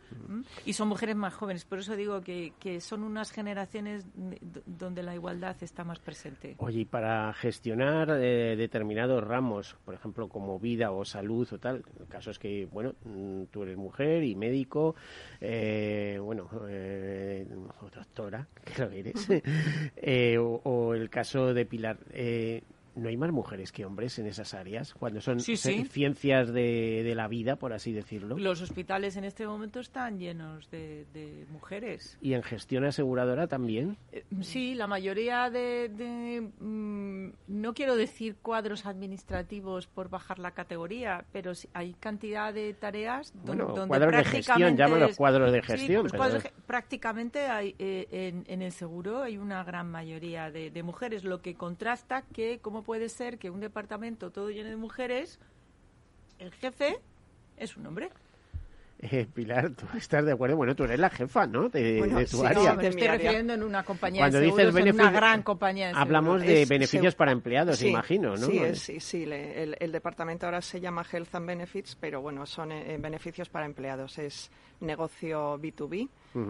[0.65, 1.63] Y son mujeres más jóvenes.
[1.63, 4.05] Por eso digo que, son unas generaciones
[4.65, 6.55] donde la igualdad está más presente.
[6.57, 11.85] Oye, y para gestionar eh, determinados ramos, por ejemplo, como vida o salud o tal,
[11.97, 14.95] el caso es que, bueno, mm, tú eres mujer y médico,
[15.39, 17.47] eh, bueno, eh,
[17.95, 19.29] doctora, que lo eres,
[20.39, 21.99] o, o, el caso de Pilar
[22.95, 27.27] no hay más mujeres que hombres en esas áreas, cuando son ciencias de, de, la
[27.27, 28.37] vida, por así decirlo.
[28.37, 32.17] Los hospitales en este momento están llenos de, mujeres.
[32.21, 33.97] ¿Y en gestión aseguradora también?
[34.11, 36.49] Eh, sí, la mayoría de...
[36.59, 43.33] Mm, no quiero decir cuadros administrativos por bajar la categoría, pero hay cantidad de tareas
[43.43, 46.07] bueno, donde cuadros de gestión, llámalos cuadros de gestión.
[46.15, 51.23] Pues prácticamente hay, eh, en, en, el seguro hay una gran mayoría de, de mujeres,
[51.23, 55.39] lo que contrasta que como puede ser que un departamento todo lleno de mujeres
[56.39, 56.99] el jefe
[57.57, 58.09] es un hombre.
[59.03, 60.55] Eh, Pilar, ¿tú estás de acuerdo?
[60.55, 61.69] Bueno, tú eres la jefa, ¿no?
[61.69, 62.73] De, tu sí, área.
[62.73, 65.87] No, me estoy refiriendo en una compañía Cuando de seguros, dices en una gran compañía
[65.87, 68.45] de Hablamos de beneficios para empleados, imagino, ¿no?
[68.45, 69.23] Sí, sí, sí.
[69.23, 73.65] el, el, departamento ahora se llama Health and Benefits, pero bueno, son eh, beneficios para
[73.65, 74.19] empleados.
[74.19, 76.07] Es negocio B2B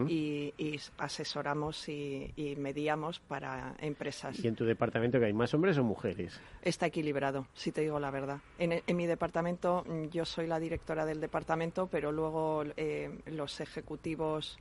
[0.07, 4.43] y, asesoramos y, mediamos para empresas.
[4.43, 6.39] ¿Y en tu departamento que hay más hombres o mujeres?
[6.61, 8.39] Está equilibrado, si te digo la verdad.
[8.59, 14.57] En, mi departamento mm, yo soy la directora del departamento, pero luego eh, los ejecutivos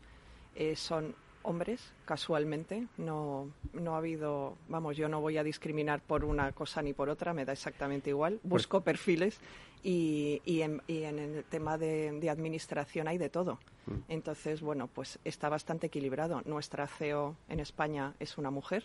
[0.54, 2.86] eh, son hombres, casualmente.
[2.96, 7.08] No, no ha habido, vamos, yo no voy a discriminar por una cosa ni por
[7.08, 8.38] otra, me da exactamente igual.
[8.42, 9.40] Pues Busco perfiles
[9.82, 13.58] y, y, en, el tema de, administración hay de todo.
[13.86, 13.92] Mm.
[14.08, 16.42] Entonces, bueno, pues está bastante equilibrado.
[16.44, 18.84] Nuestra CEO en España es una mujer.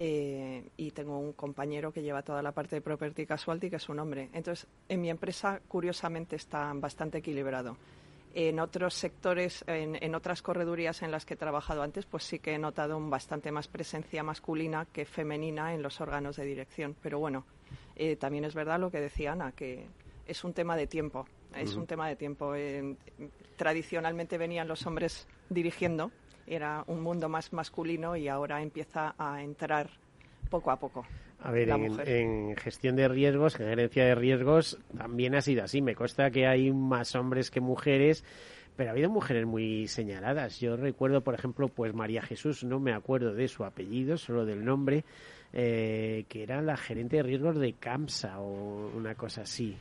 [0.00, 3.88] Eh, y tengo un compañero que lleva toda la parte de property casualty que es
[3.88, 4.28] un hombre.
[4.32, 7.76] Entonces, en mi empresa, curiosamente, está bastante equilibrado.
[8.36, 12.54] En otros sectores, en, otras corredurías en las que he trabajado antes, pues sí que
[12.54, 16.96] he notado un bastante más presencia masculina que femenina en los órganos de dirección.
[17.00, 17.46] Pero bueno,
[17.94, 19.86] eh, también es verdad lo que decía Ana, que
[20.26, 21.26] es un tema de tiempo.
[21.54, 22.56] Es un tema de tiempo.
[22.56, 22.96] Eh,
[23.56, 26.10] tradicionalmente venían los hombres dirigiendo,
[26.46, 29.90] era un mundo más masculino y ahora empieza a entrar
[30.50, 31.06] poco a poco.
[31.40, 35.82] A ver, en, gestión de riesgos, en gerencia de riesgos, también ha sido así.
[35.82, 38.24] Me consta que hay más hombres que mujeres,
[38.76, 40.58] pero ha habido mujeres muy señaladas.
[40.60, 44.64] Yo recuerdo, por ejemplo, pues María Jesús, no me acuerdo de su apellido, solo del
[44.64, 45.04] nombre,
[45.52, 49.76] eh, que era la gerente de riesgos de CAMSA o una cosa así.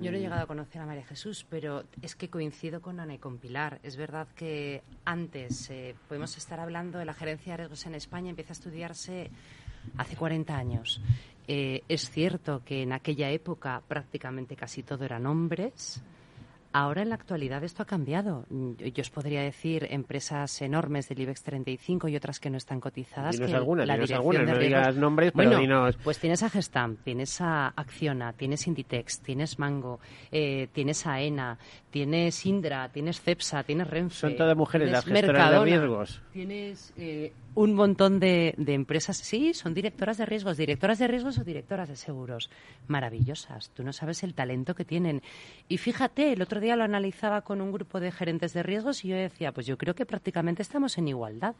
[0.00, 3.14] Yo no he llegado a conocer a María Jesús, pero es que coincido con Ana
[3.14, 3.80] y con Pilar.
[3.82, 8.30] Es verdad que antes eh, podemos estar hablando de la gerencia de riesgos en España,
[8.30, 9.30] empieza a estudiarse
[9.96, 11.00] hace 40 años.
[11.48, 16.02] Eh, es cierto que en aquella época prácticamente casi todo eran hombres.
[16.72, 18.46] Ahora, en la actualidad, esto ha cambiado.
[18.48, 23.40] Yo os podría decir empresas enormes del IBEX 35 y otras que no están cotizadas.
[23.40, 27.68] que algunas, la algunas, no digas nombres, pero bueno, Pues tienes a Gestamp, tienes a
[27.68, 29.98] Acciona, tienes Inditex, tienes Mango,
[30.30, 31.58] eh, tienes a ENA,
[31.90, 34.14] tienes Indra, tienes Cepsa, tienes Renfe.
[34.14, 36.22] Son todas mujeres las gestoras de riesgos.
[36.32, 41.44] Tienes eh, un montón de, empresas, sí, son directoras de riesgos, directoras de riesgos o
[41.44, 42.50] directoras de seguros.
[42.86, 45.22] Maravillosas, tú no sabes el talento que tienen.
[45.68, 49.08] Y fíjate, el otro día lo analizaba con un grupo de gerentes de riesgos y
[49.08, 51.54] yo decía, pues yo creo que prácticamente estamos en igualdad.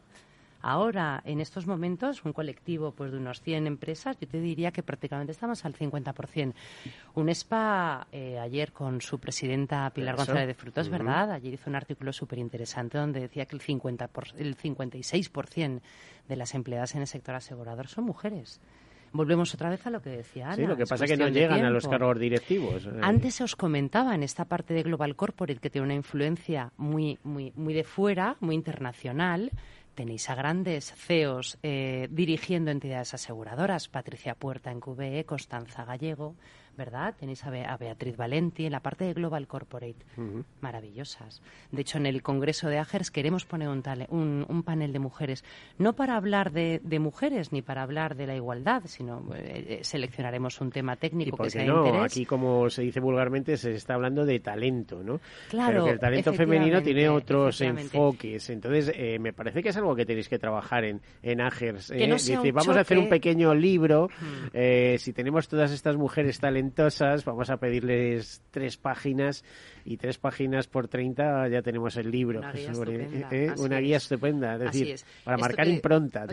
[0.61, 4.83] Ahora, en estos momentos, un colectivo pues, de unos 100 empresas, yo te diría que
[4.83, 6.53] prácticamente estamos al 50%.
[7.15, 11.31] Un SPA eh, ayer con su presidenta Pilar González de Frutos, ¿verdad?
[11.31, 15.81] Ayer hizo un artículo súper interesante donde decía que el, 50 el 56%
[16.27, 18.61] de las empleadas en el sector asegurador son mujeres.
[19.13, 20.55] Volvemos otra vez a lo que decía Ana.
[20.55, 22.85] Sí, lo que pasa es que no llegan a los cargos directivos.
[22.85, 22.91] Eh.
[23.01, 27.51] Antes os comentaba en esta parte de Global Corporate que tiene una influencia muy, muy,
[27.55, 29.51] muy de fuera, muy internacional
[29.95, 36.35] tenéis a grandes CEOs eh, dirigiendo entidades aseguradoras, Patricia Puerta en QBE, Constanza Gallego,
[36.77, 37.15] ¿verdad?
[37.19, 40.05] Tenéis a, Beatriz Valenti en la parte de Global Corporate.
[40.61, 41.41] Maravillosas.
[41.71, 45.43] De hecho, en el Congreso de AGERS queremos poner un, un, panel de mujeres,
[45.77, 50.61] no para hablar de, mujeres ni para hablar de la igualdad, sino eh, eh, seleccionaremos
[50.61, 51.85] un tema técnico que sea no?
[51.85, 52.11] interés.
[52.11, 55.19] Aquí, como se dice vulgarmente, se está hablando de talento, ¿no?
[55.49, 55.83] Claro.
[55.83, 58.49] Pero el talento femenino tiene otros enfoques.
[58.49, 61.89] Entonces, eh, me parece que es algo que tenéis que trabajar en, en AGERS.
[61.89, 64.09] Dice, vamos a hacer un pequeño libro.
[64.97, 66.60] si tenemos todas estas mujeres talentosas,
[67.25, 69.43] vamos a pedirles tres páginas
[69.85, 72.39] y tres páginas por 30 ya tenemos el libro.
[72.39, 73.27] Una guía estupenda.
[73.31, 73.53] ¿eh?
[73.57, 76.27] Una guía estupenda, es decir, para marcar impronta.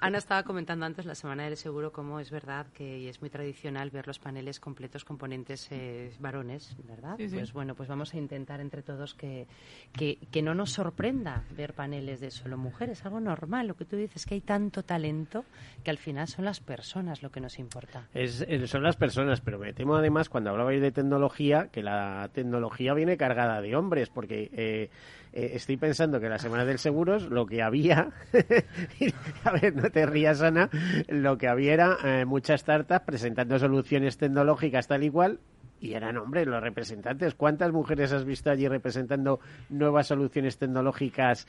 [0.00, 3.90] Ana estaba comentando antes la Semana del Seguro cómo es verdad que es muy tradicional
[3.90, 7.16] ver los paneles completos componentes eh, varones, ¿verdad?
[7.16, 9.46] Pues bueno, pues vamos a intentar entre todos que,
[9.92, 13.66] que, que, no nos sorprenda ver paneles de solo mujeres, algo normal.
[13.68, 15.44] Lo que tú dices, que hay tanto talento
[15.84, 18.08] que al final son las personas lo que nos importa.
[18.14, 22.94] Es, son las personas, pero me temo además cuando hablabais de tecnología, que la tecnología
[22.94, 24.90] viene cargada de hombres, porque eh,
[25.32, 28.12] eh, estoy pensando que la Semana del Seguros lo que había,
[29.44, 30.70] a ver, no te rías, Ana,
[31.08, 35.40] lo que había era eh, muchas startups presentando soluciones tecnológicas tal y cual,
[35.80, 37.34] y eran hombres los representantes.
[37.34, 41.48] ¿Cuántas mujeres has visto allí representando nuevas soluciones tecnológicas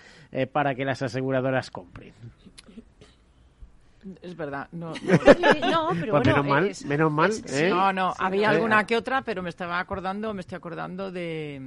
[0.52, 2.14] para que las aseguradoras compren?
[4.22, 4.92] Es verdad, no.
[4.92, 4.96] no.
[6.00, 7.32] pero pues menos mal, menos mal.
[7.50, 7.70] ¿eh?
[7.70, 11.62] No, no, había alguna que otra, pero me estaba acordando, me estoy acordando de.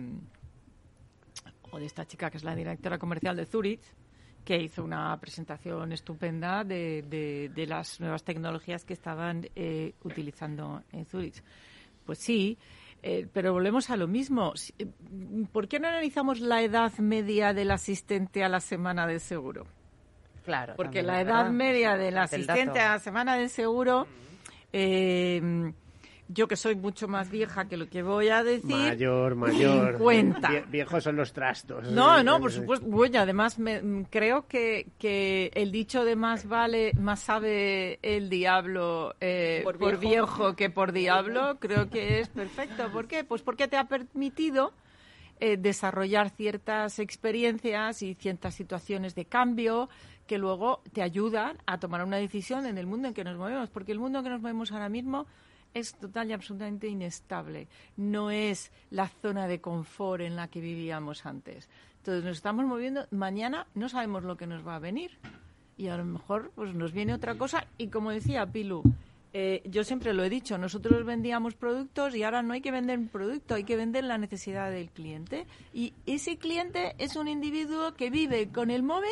[1.73, 3.83] O de esta chica que es la directora comercial de Zurich,
[4.45, 11.07] que hizo una presentación estupenda de, de, las nuevas tecnologías que estaban eh, utilizando en
[11.07, 11.43] Zurich.
[12.05, 12.59] Pues sí,
[13.03, 14.53] Eh, pero volvemos a lo mismo.
[14.79, 14.87] Eh,
[15.53, 19.67] ¿Por qué no analizamos la edad media del asistente a la semana de seguro?
[20.45, 20.75] Claro.
[20.77, 24.07] Porque la edad media del asistente a la semana de seguro
[24.73, 25.73] eh,
[26.33, 28.77] yo que soy mucho más vieja que lo que voy a decir.
[28.77, 29.99] Mayor, mayor.
[29.99, 30.49] Cuenta.
[30.69, 31.91] viejos son los trastos.
[31.91, 32.87] No, no, por supuesto.
[32.87, 39.15] Bueno, además me, creo que, que el dicho de más vale, más sabe el diablo
[39.21, 40.55] eh, por, viejo.
[40.55, 42.91] que por diablo, creo que es perfecto.
[42.93, 43.25] ¿Por qué?
[43.25, 44.73] Pues porque te ha permitido
[45.41, 49.89] eh, desarrollar ciertas experiencias y ciertas situaciones de cambio
[50.31, 53.69] que luego te ayudan a tomar una decisión en el mundo en que nos movemos.
[53.69, 55.27] Porque el mundo en que nos movemos ahora mismo
[55.75, 57.67] es total y absolutamente inestable.
[57.97, 61.69] No es la zona de confort en la que vivíamos antes.
[61.97, 63.09] Entonces nos estamos moviendo.
[63.11, 65.19] Mañana no sabemos lo que nos va a venir.
[65.77, 67.67] Y a lo mejor pues nos viene otra cosa.
[67.77, 68.85] Y como decía Pilu,
[69.33, 73.01] eh, yo siempre lo he dicho, nosotros vendíamos productos y ahora no hay que vender
[73.01, 75.49] un producto, hay que vender la necesidad del cliente.
[75.75, 79.11] Y ese cliente es un individuo que vive con el móvil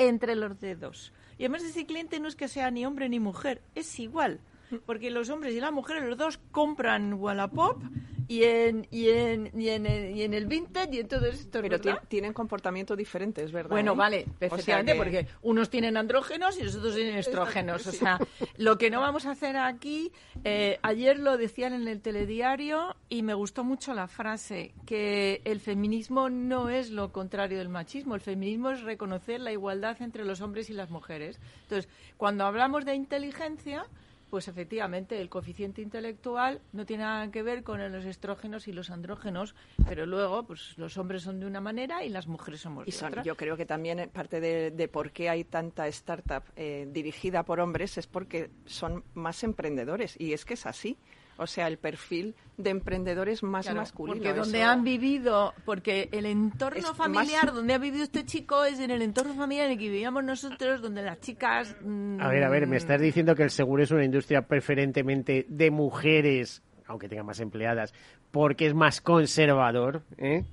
[0.00, 1.12] entre los dedos.
[1.36, 4.40] Y además ese cliente no es que sea ni hombre ni mujer, es igual
[4.86, 7.82] porque los hombres y las mujeres, los dos compran Wallapop
[8.30, 11.60] y en, y en, y en, el, y en el vintage y en todo esto.
[11.60, 13.70] Pero tienen comportamientos diferentes, ¿verdad?
[13.70, 17.84] Bueno, vale, perfectamente, porque unos tienen andrógenos y los otros tienen estrógenos.
[17.88, 18.20] O sea,
[18.56, 20.12] lo que no vamos a hacer aquí,
[20.44, 25.58] eh, ayer lo decían en el telediario y me gustó mucho la frase, que el
[25.58, 30.40] feminismo no es lo contrario del machismo, el feminismo es reconocer la igualdad entre los
[30.40, 31.40] hombres y las mujeres.
[31.62, 33.86] Entonces, cuando hablamos de inteligencia,
[34.30, 38.90] pues efectivamente el coeficiente intelectual no tiene nada que ver con los estrógenos y los
[38.90, 39.54] andrógenos,
[39.86, 43.22] pero luego pues los hombres son de una manera y las mujeres somos de otra.
[43.22, 47.98] Yo creo que también parte de, por qué hay tanta startup eh, dirigida por hombres
[47.98, 50.96] es porque son más emprendedores y es que es así
[51.40, 54.16] o sea, el perfil de emprendedores más masculino.
[54.16, 58.90] Porque donde han vivido, porque el entorno familiar donde ha vivido este chico es en
[58.90, 61.76] el entorno familiar en el que vivíamos nosotros, donde las chicas...
[62.20, 65.70] a ver, a ver, me estás diciendo que el seguro es una industria preferentemente de
[65.70, 67.94] mujeres, aunque tenga más empleadas,
[68.30, 70.44] porque es más conservador, ¿eh?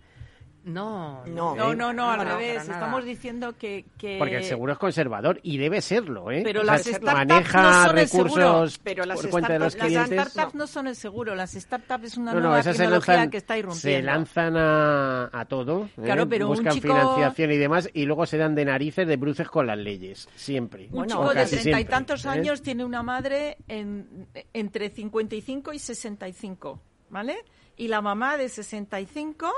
[0.68, 2.63] No, no, no, no, no, al revés.
[2.63, 3.86] Estamos diciendo que,
[4.20, 6.41] Porque el seguro es conservador y debe serlo, ¿eh?
[6.43, 10.09] Pero las startups maneja no son recursos Pero las por cuenta de los clientes.
[10.11, 10.68] Las startups no.
[10.68, 11.36] son el seguro.
[11.36, 13.99] Las startups es una nueva tecnología que está irrumpiendo.
[13.99, 15.86] Se lanzan a, a todo.
[15.97, 16.01] ¿eh?
[16.03, 19.68] Claro, pero Buscan financiación y demás y luego se dan de narices de bruces con
[19.68, 20.28] las leyes.
[20.36, 20.89] Siempre.
[20.91, 22.30] Un chico de treinta y tantos ¿eh?
[22.30, 27.38] años tiene una madre en, entre 55 y 65, ¿vale?
[27.78, 29.49] Y la mamá de 65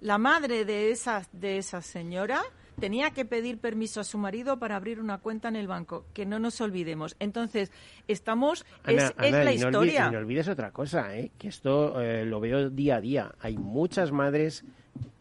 [0.00, 2.42] la madre de esa, de esa señora
[2.78, 6.04] tenía que pedir permiso a su marido para abrir una cuenta en el banco.
[6.12, 7.16] Que no nos olvidemos.
[7.18, 7.72] Entonces,
[8.06, 8.64] estamos.
[8.86, 10.08] es, la historia.
[10.08, 11.30] y no olvides otra cosa, ¿eh?
[11.38, 13.34] que esto eh, lo veo día a día.
[13.40, 14.64] Hay muchas madres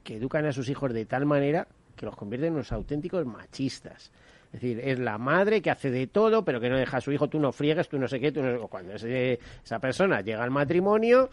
[0.03, 4.11] que educan a sus hijos de tal manera que los convierten en unos auténticos machistas.
[4.53, 7.11] Es decir, es la madre que hace de todo, pero que no deja a su
[7.11, 8.67] hijo, tú no friegues, tú no sé qué, tú no...
[8.67, 11.29] Cuando esa persona llega al matrimonio,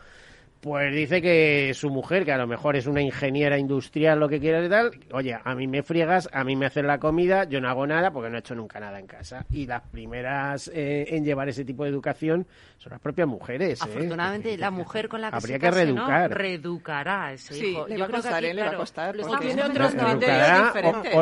[0.63, 4.39] pues dice que su mujer, que a lo mejor es una ingeniera industrial, lo que
[4.39, 7.61] quiera y tal, oye, a mí me friegas, a mí me hacen la comida, yo
[7.61, 9.45] no hago nada porque no he hecho nunca nada en casa.
[9.51, 12.47] Y las primeras eh, en llevar ese tipo de educación
[12.79, 13.81] son las propias mujeres.
[13.81, 13.85] ¿eh?
[13.85, 16.31] Afortunadamente, la mujer con la que Habría que reeducar.
[16.33, 17.89] reeducará a ese hijo.
[17.89, 19.17] Le va a costar, le va a costar.
[19.41, 21.15] Tiene otros criterios diferentes.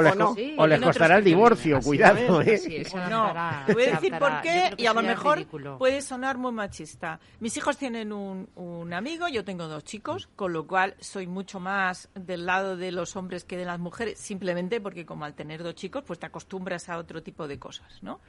[0.59, 2.43] O, les, costará el divorcio, cuidado.
[2.43, 2.85] ¿eh?
[3.09, 3.33] no,
[3.67, 5.47] te voy a decir por qué y a lo mejor
[5.79, 7.19] puede sonar muy machista.
[7.39, 11.61] Mis hijos tienen un, un amigo yo tengo dos chicos, con lo cual soy mucho
[11.61, 15.63] más del lado de los hombres que de las mujeres, simplemente porque como al tener
[15.63, 18.21] dos chicos, pues te acostumbras a otro tipo de cosas, ¿no?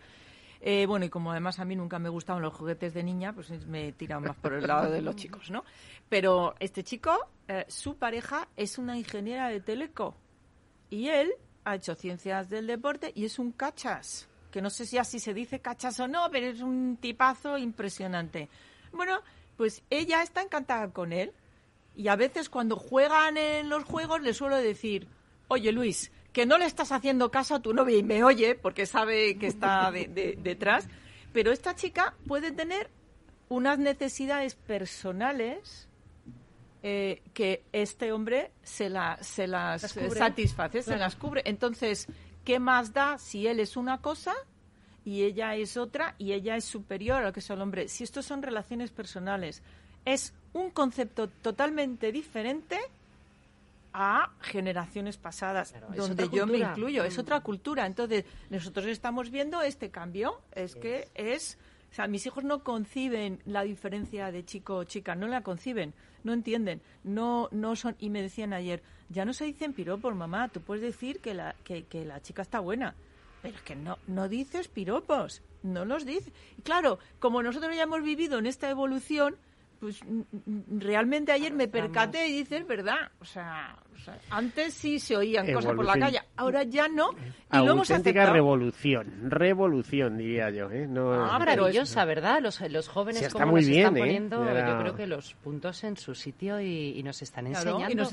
[0.64, 3.49] Eh, bueno, y como además a mí nunca me gustaban los juguetes de niña, pues
[3.66, 5.66] me he tirado más por el lado de los chicos, ¿no?
[6.08, 10.16] Pero este chico, eh, su pareja es una ingeniera de teleco
[10.91, 11.34] y él
[11.64, 15.34] ha hecho ciencias del deporte y es un cachas, que no sé si así se
[15.34, 18.47] dice cachas o no, pero es un tipazo impresionante.
[18.91, 19.22] Bueno,
[19.62, 21.34] pues ella está encantada con él.
[21.95, 25.07] Y a veces cuando juegan en los juegos le suelo decir,
[25.49, 28.88] oye Luis, que no le estás haciendo caso a tu novia y me oye porque
[28.88, 30.88] sabe que está detrás.
[31.32, 32.89] Pero esta chica puede tener
[33.49, 35.88] unas necesidades personales
[36.82, 39.82] eh, que este hombre se, se las
[40.18, 41.43] satisface, se las cubre.
[41.45, 42.07] Entonces,
[42.43, 44.34] ¿qué más da si él es una cosa
[45.04, 47.88] y ella es otra y ella es superior a lo que es el hombre.
[47.88, 49.64] Si estos son relaciones personales,
[50.06, 52.78] es un concepto totalmente diferente
[53.93, 57.22] a generaciones pasadas, donde yo me incluyo, es mm.
[57.22, 57.86] otra cultura.
[57.86, 61.58] Entonces, nosotros estamos viendo este cambio, es que es
[61.91, 65.93] O sea, mis hijos no conciben la diferencia de chico o chica, no la conciben,
[66.24, 67.97] no entienden, no, no son.
[67.99, 71.54] Y me decían ayer, ya no se dicen piropos, mamá, tú puedes decir que la,
[71.66, 72.95] que, que la chica está buena,
[73.42, 76.34] pero es que no, no dices piropos, no los dices.
[76.64, 79.38] Claro, como nosotros ya hemos vivido en esta evolución,
[79.82, 80.00] pues
[80.78, 83.10] realmente ayer me percaté y dices, ¿verdad?
[83.20, 83.76] O sea,
[84.30, 87.10] antes sí se oían cosas por la calle, ahora ya no.
[87.52, 90.70] Y Auténtica revolución, revolución diría yo.
[90.70, 90.86] ¿eh?
[90.88, 92.42] No, ah, maravillosa, ¿verdad?
[92.42, 94.00] Los, los jóvenes como nos están ¿eh?
[94.00, 98.08] poniendo, yo creo que los puntos en su sitio y, nos están enseñando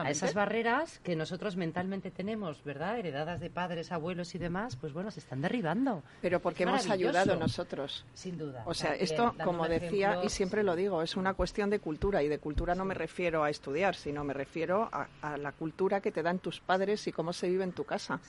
[0.00, 2.96] a esas barreras que nosotros mentalmente tenemos, ¿verdad?
[2.96, 6.04] Heredadas de padres, abuelos y demás, pues bueno, se están derribando.
[6.22, 8.06] Pero porque hemos ayudado nosotros.
[8.14, 8.62] Sin duda.
[8.66, 12.28] O sea, esto, como decía, y siempre lo digo, es una cuestión de cultura y
[12.28, 16.12] de cultura no me refiero a estudiar, sino me refiero a, a la cultura que
[16.12, 18.20] te dan tus padres y cómo se vive en tu casa.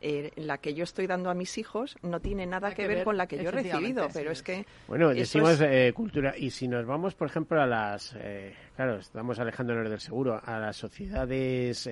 [0.00, 3.16] Eh, la que yo estoy dando a mis hijos no tiene nada que, ver, con
[3.16, 4.64] la que yo he recibido, pero es que...
[4.86, 8.14] Bueno, decimos eh, cultura, y si nos vamos, por ejemplo, a las...
[8.16, 11.90] Eh, claro, estamos alejándonos del seguro, a las sociedades,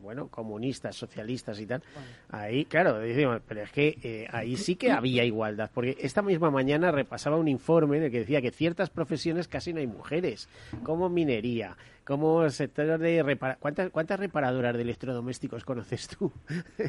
[0.00, 1.82] bueno, comunistas, socialistas y tal,
[2.30, 6.90] ahí, claro, decimos, pero es que ahí sí que había igualdad, porque esta misma mañana
[6.90, 10.48] repasaba un informe en el que decía que ciertas profesiones casi no hay mujeres,
[10.82, 16.32] como minería, como sector de repara ¿Cuántas, ¿Cuántas reparadoras de electrodomésticos conoces tú?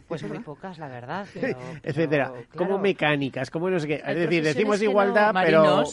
[0.07, 1.27] Pues muy pocas, la verdad.
[1.83, 2.33] Etcétera.
[2.55, 4.03] Como mecánicas, como no sé qué.
[4.05, 5.83] Es decir, decimos igualdad, pero...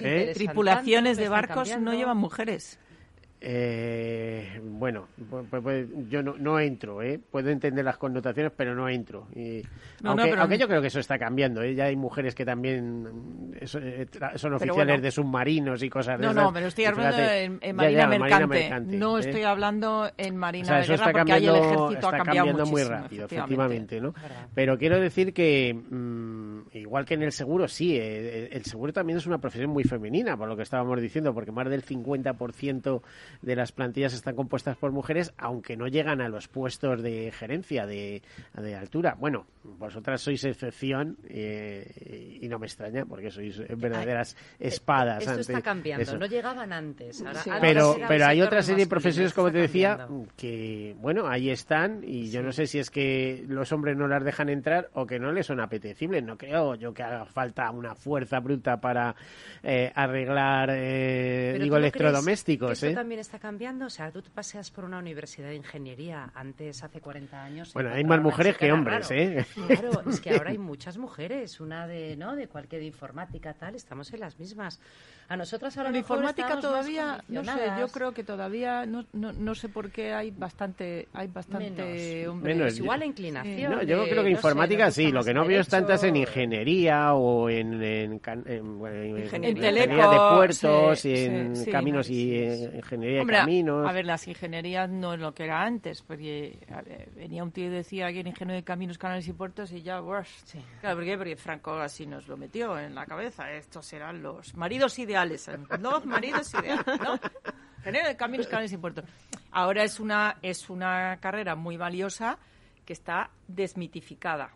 [0.00, 0.32] ¿eh?
[0.34, 2.78] Tripulaciones de barcos no llevan mujeres.
[3.44, 7.18] Eh, bueno, pues, pues, yo no, no, entro, ¿eh?
[7.18, 9.26] puedo entender las connotaciones, pero no entro.
[9.34, 9.62] Y,
[10.04, 11.74] aunque, yo creo que eso está cambiando, ¿eh?
[11.74, 16.52] ya hay mujeres que también eh, son oficiales de submarinos y cosas de No, no,
[16.52, 18.96] pero estoy hablando en, marina, mercante.
[18.96, 19.20] No ¿eh?
[19.22, 24.00] estoy hablando en marina de guerra porque el ejército ha cambiado muy rápido, efectivamente.
[24.00, 24.14] ¿no?
[24.54, 29.26] Pero quiero decir que, mm, igual que en el seguro, sí, el seguro también es
[29.26, 33.02] una profesión muy femenina, por lo que estábamos diciendo, porque más del 50%
[33.40, 37.86] de las plantillas están compuestas por mujeres, aunque no llegan a los puestos de gerencia
[37.86, 38.22] de,
[38.78, 39.16] altura.
[39.18, 45.26] Bueno, vosotras sois excepción eh, y no me extraña porque sois verdaderas espadas.
[45.26, 47.22] Esto está cambiando, no llegaban antes.
[47.60, 50.06] pero pero hay otra serie de profesiones, como te decía,
[50.36, 54.24] que, bueno, ahí están y yo no sé si es que los hombres no las
[54.24, 56.22] dejan entrar o que no les son apetecibles.
[56.22, 59.14] No creo yo que haga falta una fuerza bruta para
[59.62, 62.82] eh, arreglar, eh, digo, electrodomésticos.
[62.82, 62.94] ¿eh?
[62.94, 63.86] también está cambiando?
[63.86, 67.72] O sea, tú te paseas por una universidad de ingeniería antes, hace 40 años.
[67.72, 69.46] Bueno, hay más mujeres que hombres, ¿eh?
[69.66, 72.36] Claro, es que ahora hay muchas mujeres, una de, ¿no?
[72.36, 74.80] De cualquier informática, tal, estamos en las mismas.
[75.32, 79.54] A nosotras ahora La informática todavía, no sé, yo creo que todavía, no, no, no
[79.54, 82.76] sé por qué hay bastante, hay bastante hombres.
[82.76, 83.72] igual la inclinación.
[83.72, 87.48] No, yo creo que informática sí, lo que no veo es tantas en ingeniería o
[87.48, 93.88] en, en, en, ingeniería de puertos y en caminos y ingeniería de caminos.
[93.88, 96.58] A ver, las ingenierías no es lo que era antes, porque
[97.16, 100.02] venía un tío y decía que era ingeniero de caminos, canales y puertos y ya,
[100.44, 100.58] sí.
[100.82, 101.16] claro, ¿por qué?
[101.16, 103.50] Porque Franco así nos lo metió en la cabeza.
[103.50, 105.21] Estos serán los maridos ideales
[105.80, 107.18] no maridos ideales, ¿no?
[107.82, 109.04] Tener caminos, canales y puertos.
[109.50, 112.38] Ahora es una, es una carrera muy valiosa
[112.84, 114.52] que está desmitificada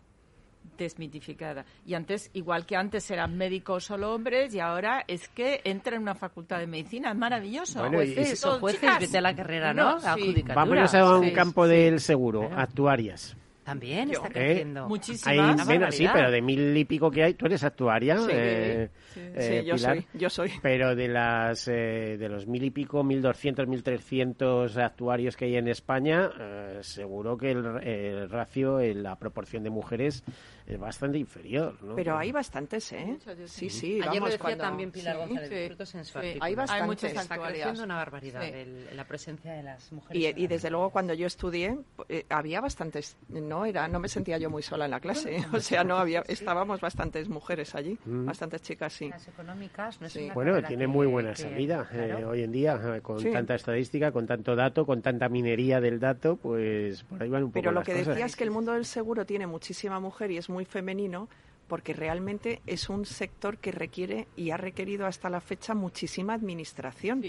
[0.77, 1.65] desmitificada.
[1.85, 6.03] Y antes, igual que antes eran médicos solo hombres, y ahora es que entra en
[6.03, 7.11] una facultad de medicina.
[7.11, 7.79] Es maravilloso.
[7.79, 9.97] Bueno, jueces, y, jueces, vete a la carrera, ¿no?
[10.53, 13.35] Vámonos a un campo del seguro, actuarias.
[13.67, 14.87] También está creciendo.
[14.87, 15.93] Muchísimas.
[15.93, 18.17] sí, pero de mil y pico que hay, tú eres actuaria.
[18.17, 20.07] Sí, eh, eh, yo soy.
[20.13, 20.53] Yo soy.
[20.61, 25.45] Pero de las eh, de los mil y pico, mil doscientos, mil trescientos actuarios que
[25.45, 26.31] hay en España,
[26.79, 30.23] seguro que el, el ratio, la proporción de mujeres
[30.67, 31.95] es bastante inferior, ¿no?
[31.95, 33.17] Pero hay bastantes, ¿eh?
[33.45, 34.01] Sí, sí.
[34.01, 36.43] Ayer lo decía también Pilar González Frutos en su artículo.
[36.43, 37.03] Hay bastantes.
[37.03, 38.41] Hay está creciendo una barbaridad
[38.93, 40.37] la presencia de las mujeres.
[40.37, 41.77] Y, y desde luego cuando yo estudié
[42.09, 45.59] eh, había bastantes, no era, no me sentía yo muy sola en la clase, o
[45.59, 48.25] sea, no había, estábamos bastantes mujeres allí, mm.
[48.25, 49.09] bastantes chicas, sí.
[49.09, 53.01] Las económicas, no es una Bueno, tiene muy buena salida eh, hoy en día, eh,
[53.01, 57.43] con tanta estadística, con tanto dato, con tanta minería del dato, pues por ahí van
[57.43, 60.31] un poco Pero lo que decía es que el mundo del seguro tiene muchísima mujer
[60.31, 61.29] y es muy muy femenino
[61.67, 67.21] porque realmente es un sector que requiere y ha requerido hasta la fecha muchísima administración.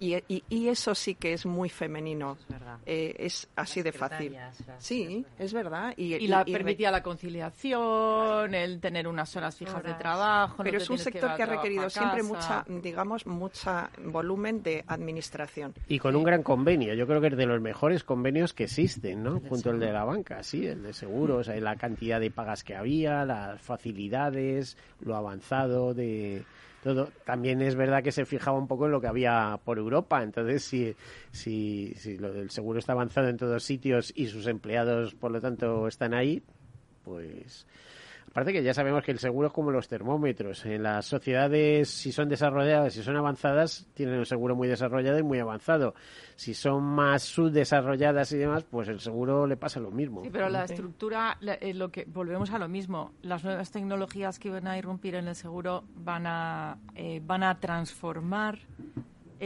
[0.00, 2.36] Y, y, eso sí que es muy femenino.
[2.84, 4.36] Es, es así de fácil.
[4.78, 5.94] Sí, es verdad.
[5.96, 10.62] Y, la permitía la conciliación, el tener unas horas fijas de trabajo.
[10.62, 15.74] Pero es un sector que, ha requerido siempre mucha, digamos, mucha volumen de administración.
[15.88, 16.94] Y con un gran convenio.
[16.94, 19.40] Yo creo que es de los mejores convenios que existen, ¿no?
[19.48, 23.24] Junto al de la banca, sí, el de seguros, la cantidad de pagas que había,
[23.24, 26.44] las facilidades, lo avanzado de
[26.84, 27.10] todo.
[27.24, 30.22] También es verdad que se fijaba un poco en lo que había por Europa.
[30.22, 30.94] Entonces, si,
[31.32, 35.40] si, si lo del seguro está avanzado en todos sitios y sus empleados, por lo
[35.40, 36.42] tanto, están ahí,
[37.02, 37.66] pues
[38.34, 40.66] Aparte que ya sabemos que el seguro es como los termómetros.
[40.66, 45.22] En las sociedades, si son desarrolladas, si son avanzadas, tienen un seguro muy desarrollado y
[45.22, 45.94] muy avanzado.
[46.34, 50.24] Si son más subdesarrolladas y demás, pues el seguro le pasa lo mismo.
[50.24, 53.12] Sí, pero la estructura, eh, lo que volvemos a lo mismo.
[53.22, 57.60] Las nuevas tecnologías que van a irrumpir en el seguro van a, eh, van a
[57.60, 58.58] transformar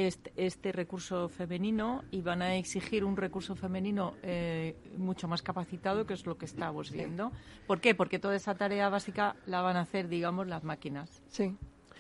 [0.07, 6.07] este, este, recurso femenino y van a exigir un recurso femenino eh, mucho más capacitado,
[6.07, 7.33] que es lo que estamos viendo.
[7.67, 7.97] ¿Por qué?
[7.97, 11.21] Porque toda esa tarea básica la van a hacer, digamos, las máquinas.
[11.29, 11.57] Sí.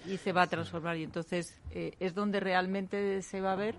[0.07, 0.96] Y se va a transformar.
[0.96, 3.74] Y entonces eh, es donde realmente se va a ver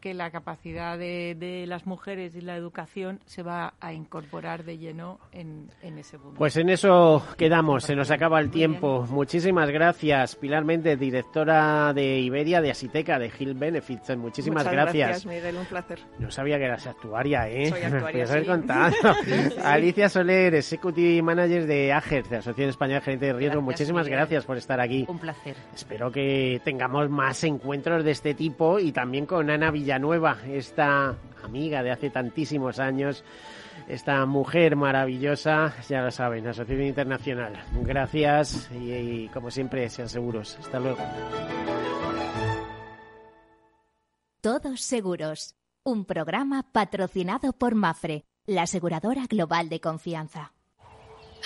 [0.00, 5.18] que la capacidad de, las mujeres y la educación se va a incorporar de lleno
[5.32, 6.34] en, ese mundo.
[6.36, 9.06] Pues en eso quedamos, se nos acaba el tiempo.
[9.10, 14.16] Muchísimas gracias, Pilar Méndez, directora de Iberia, de Asiteca, de Hill Benefits.
[14.16, 15.26] Muchísimas Muchas gracias.
[15.26, 16.00] Miguel, un placer.
[16.18, 17.70] No sabía que eras actuaria, ¿eh?
[17.70, 18.44] Soy actuaria, sí.
[18.44, 18.94] contado.
[19.64, 23.62] Alicia Soler, Executive Manager de AGER, de Asociación Española de Gerente de Riesgo.
[23.62, 25.04] Muchísimas gracias por estar aquí.
[25.08, 25.56] Un placer.
[25.74, 31.14] Espero que tengamos más encuentros de este tipo y también con Ana Villa Villanueva, esta
[31.44, 33.22] amiga de hace tantísimos años,
[33.86, 37.64] esta mujer maravillosa, ya lo saben, Asociación Internacional.
[37.82, 40.56] Gracias y, como siempre, sean seguros.
[40.58, 40.98] Hasta luego.
[44.40, 45.54] Todos seguros.
[45.84, 50.52] Un programa patrocinado por Mafre, la aseguradora global de confianza.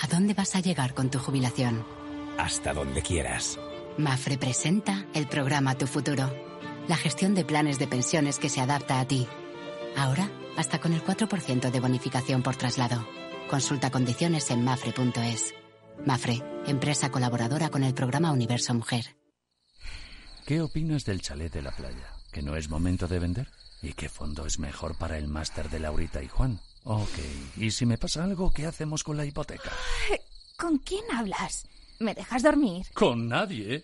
[0.01, 1.85] ¿A dónde vas a llegar con tu jubilación?
[2.39, 3.59] Hasta donde quieras.
[3.99, 6.50] Mafre presenta el programa Tu Futuro
[6.87, 9.27] la gestión de planes de pensiones que se adapta a ti.
[9.95, 13.05] Ahora, hasta con el 4% de bonificación por traslado.
[13.49, 15.53] Consulta condiciones en mafre.es.
[16.05, 19.15] Mafre, empresa colaboradora con el programa Universo Mujer.
[20.45, 22.13] ¿Qué opinas del chalet de la playa?
[22.31, 23.47] ¿Que no es momento de vender?
[23.81, 26.59] ¿Y qué fondo es mejor para el máster de Laurita y Juan?
[26.83, 27.19] Ok,
[27.57, 29.71] ¿y si me pasa algo, qué hacemos con la hipoteca?
[30.57, 31.65] ¿Con quién hablas?
[31.99, 32.87] ¿Me dejas dormir?
[32.93, 33.83] Con nadie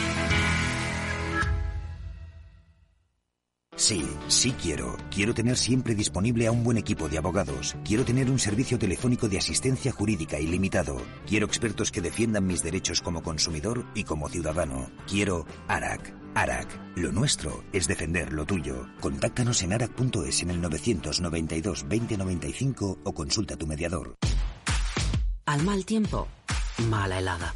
[3.81, 4.95] Sí, sí quiero.
[5.09, 7.75] Quiero tener siempre disponible a un buen equipo de abogados.
[7.83, 11.01] Quiero tener un servicio telefónico de asistencia jurídica ilimitado.
[11.25, 14.91] Quiero expertos que defiendan mis derechos como consumidor y como ciudadano.
[15.07, 16.13] Quiero ARAC.
[16.35, 16.67] ARAC.
[16.95, 18.87] Lo nuestro es defender lo tuyo.
[18.99, 24.13] Contáctanos en arac.es en el 992 2095 o consulta a tu mediador.
[25.47, 26.27] Al mal tiempo,
[26.87, 27.55] mala helada.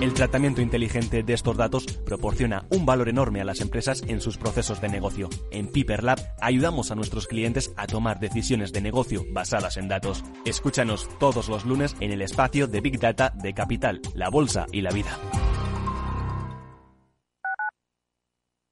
[0.00, 4.36] El tratamiento inteligente de estos datos proporciona un valor enorme a las empresas en sus
[4.36, 5.28] procesos de negocio.
[5.50, 10.24] En Piper Lab ayudamos a nuestros clientes a tomar decisiones de negocio basadas en datos.
[10.44, 14.80] Escúchanos todos los lunes en el espacio de Big Data de Capital, la Bolsa y
[14.80, 15.18] la Vida.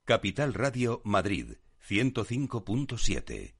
[0.04, 1.52] Capital Radio Madrid
[1.88, 3.59] 105.7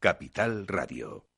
[0.00, 1.29] Capital Radio.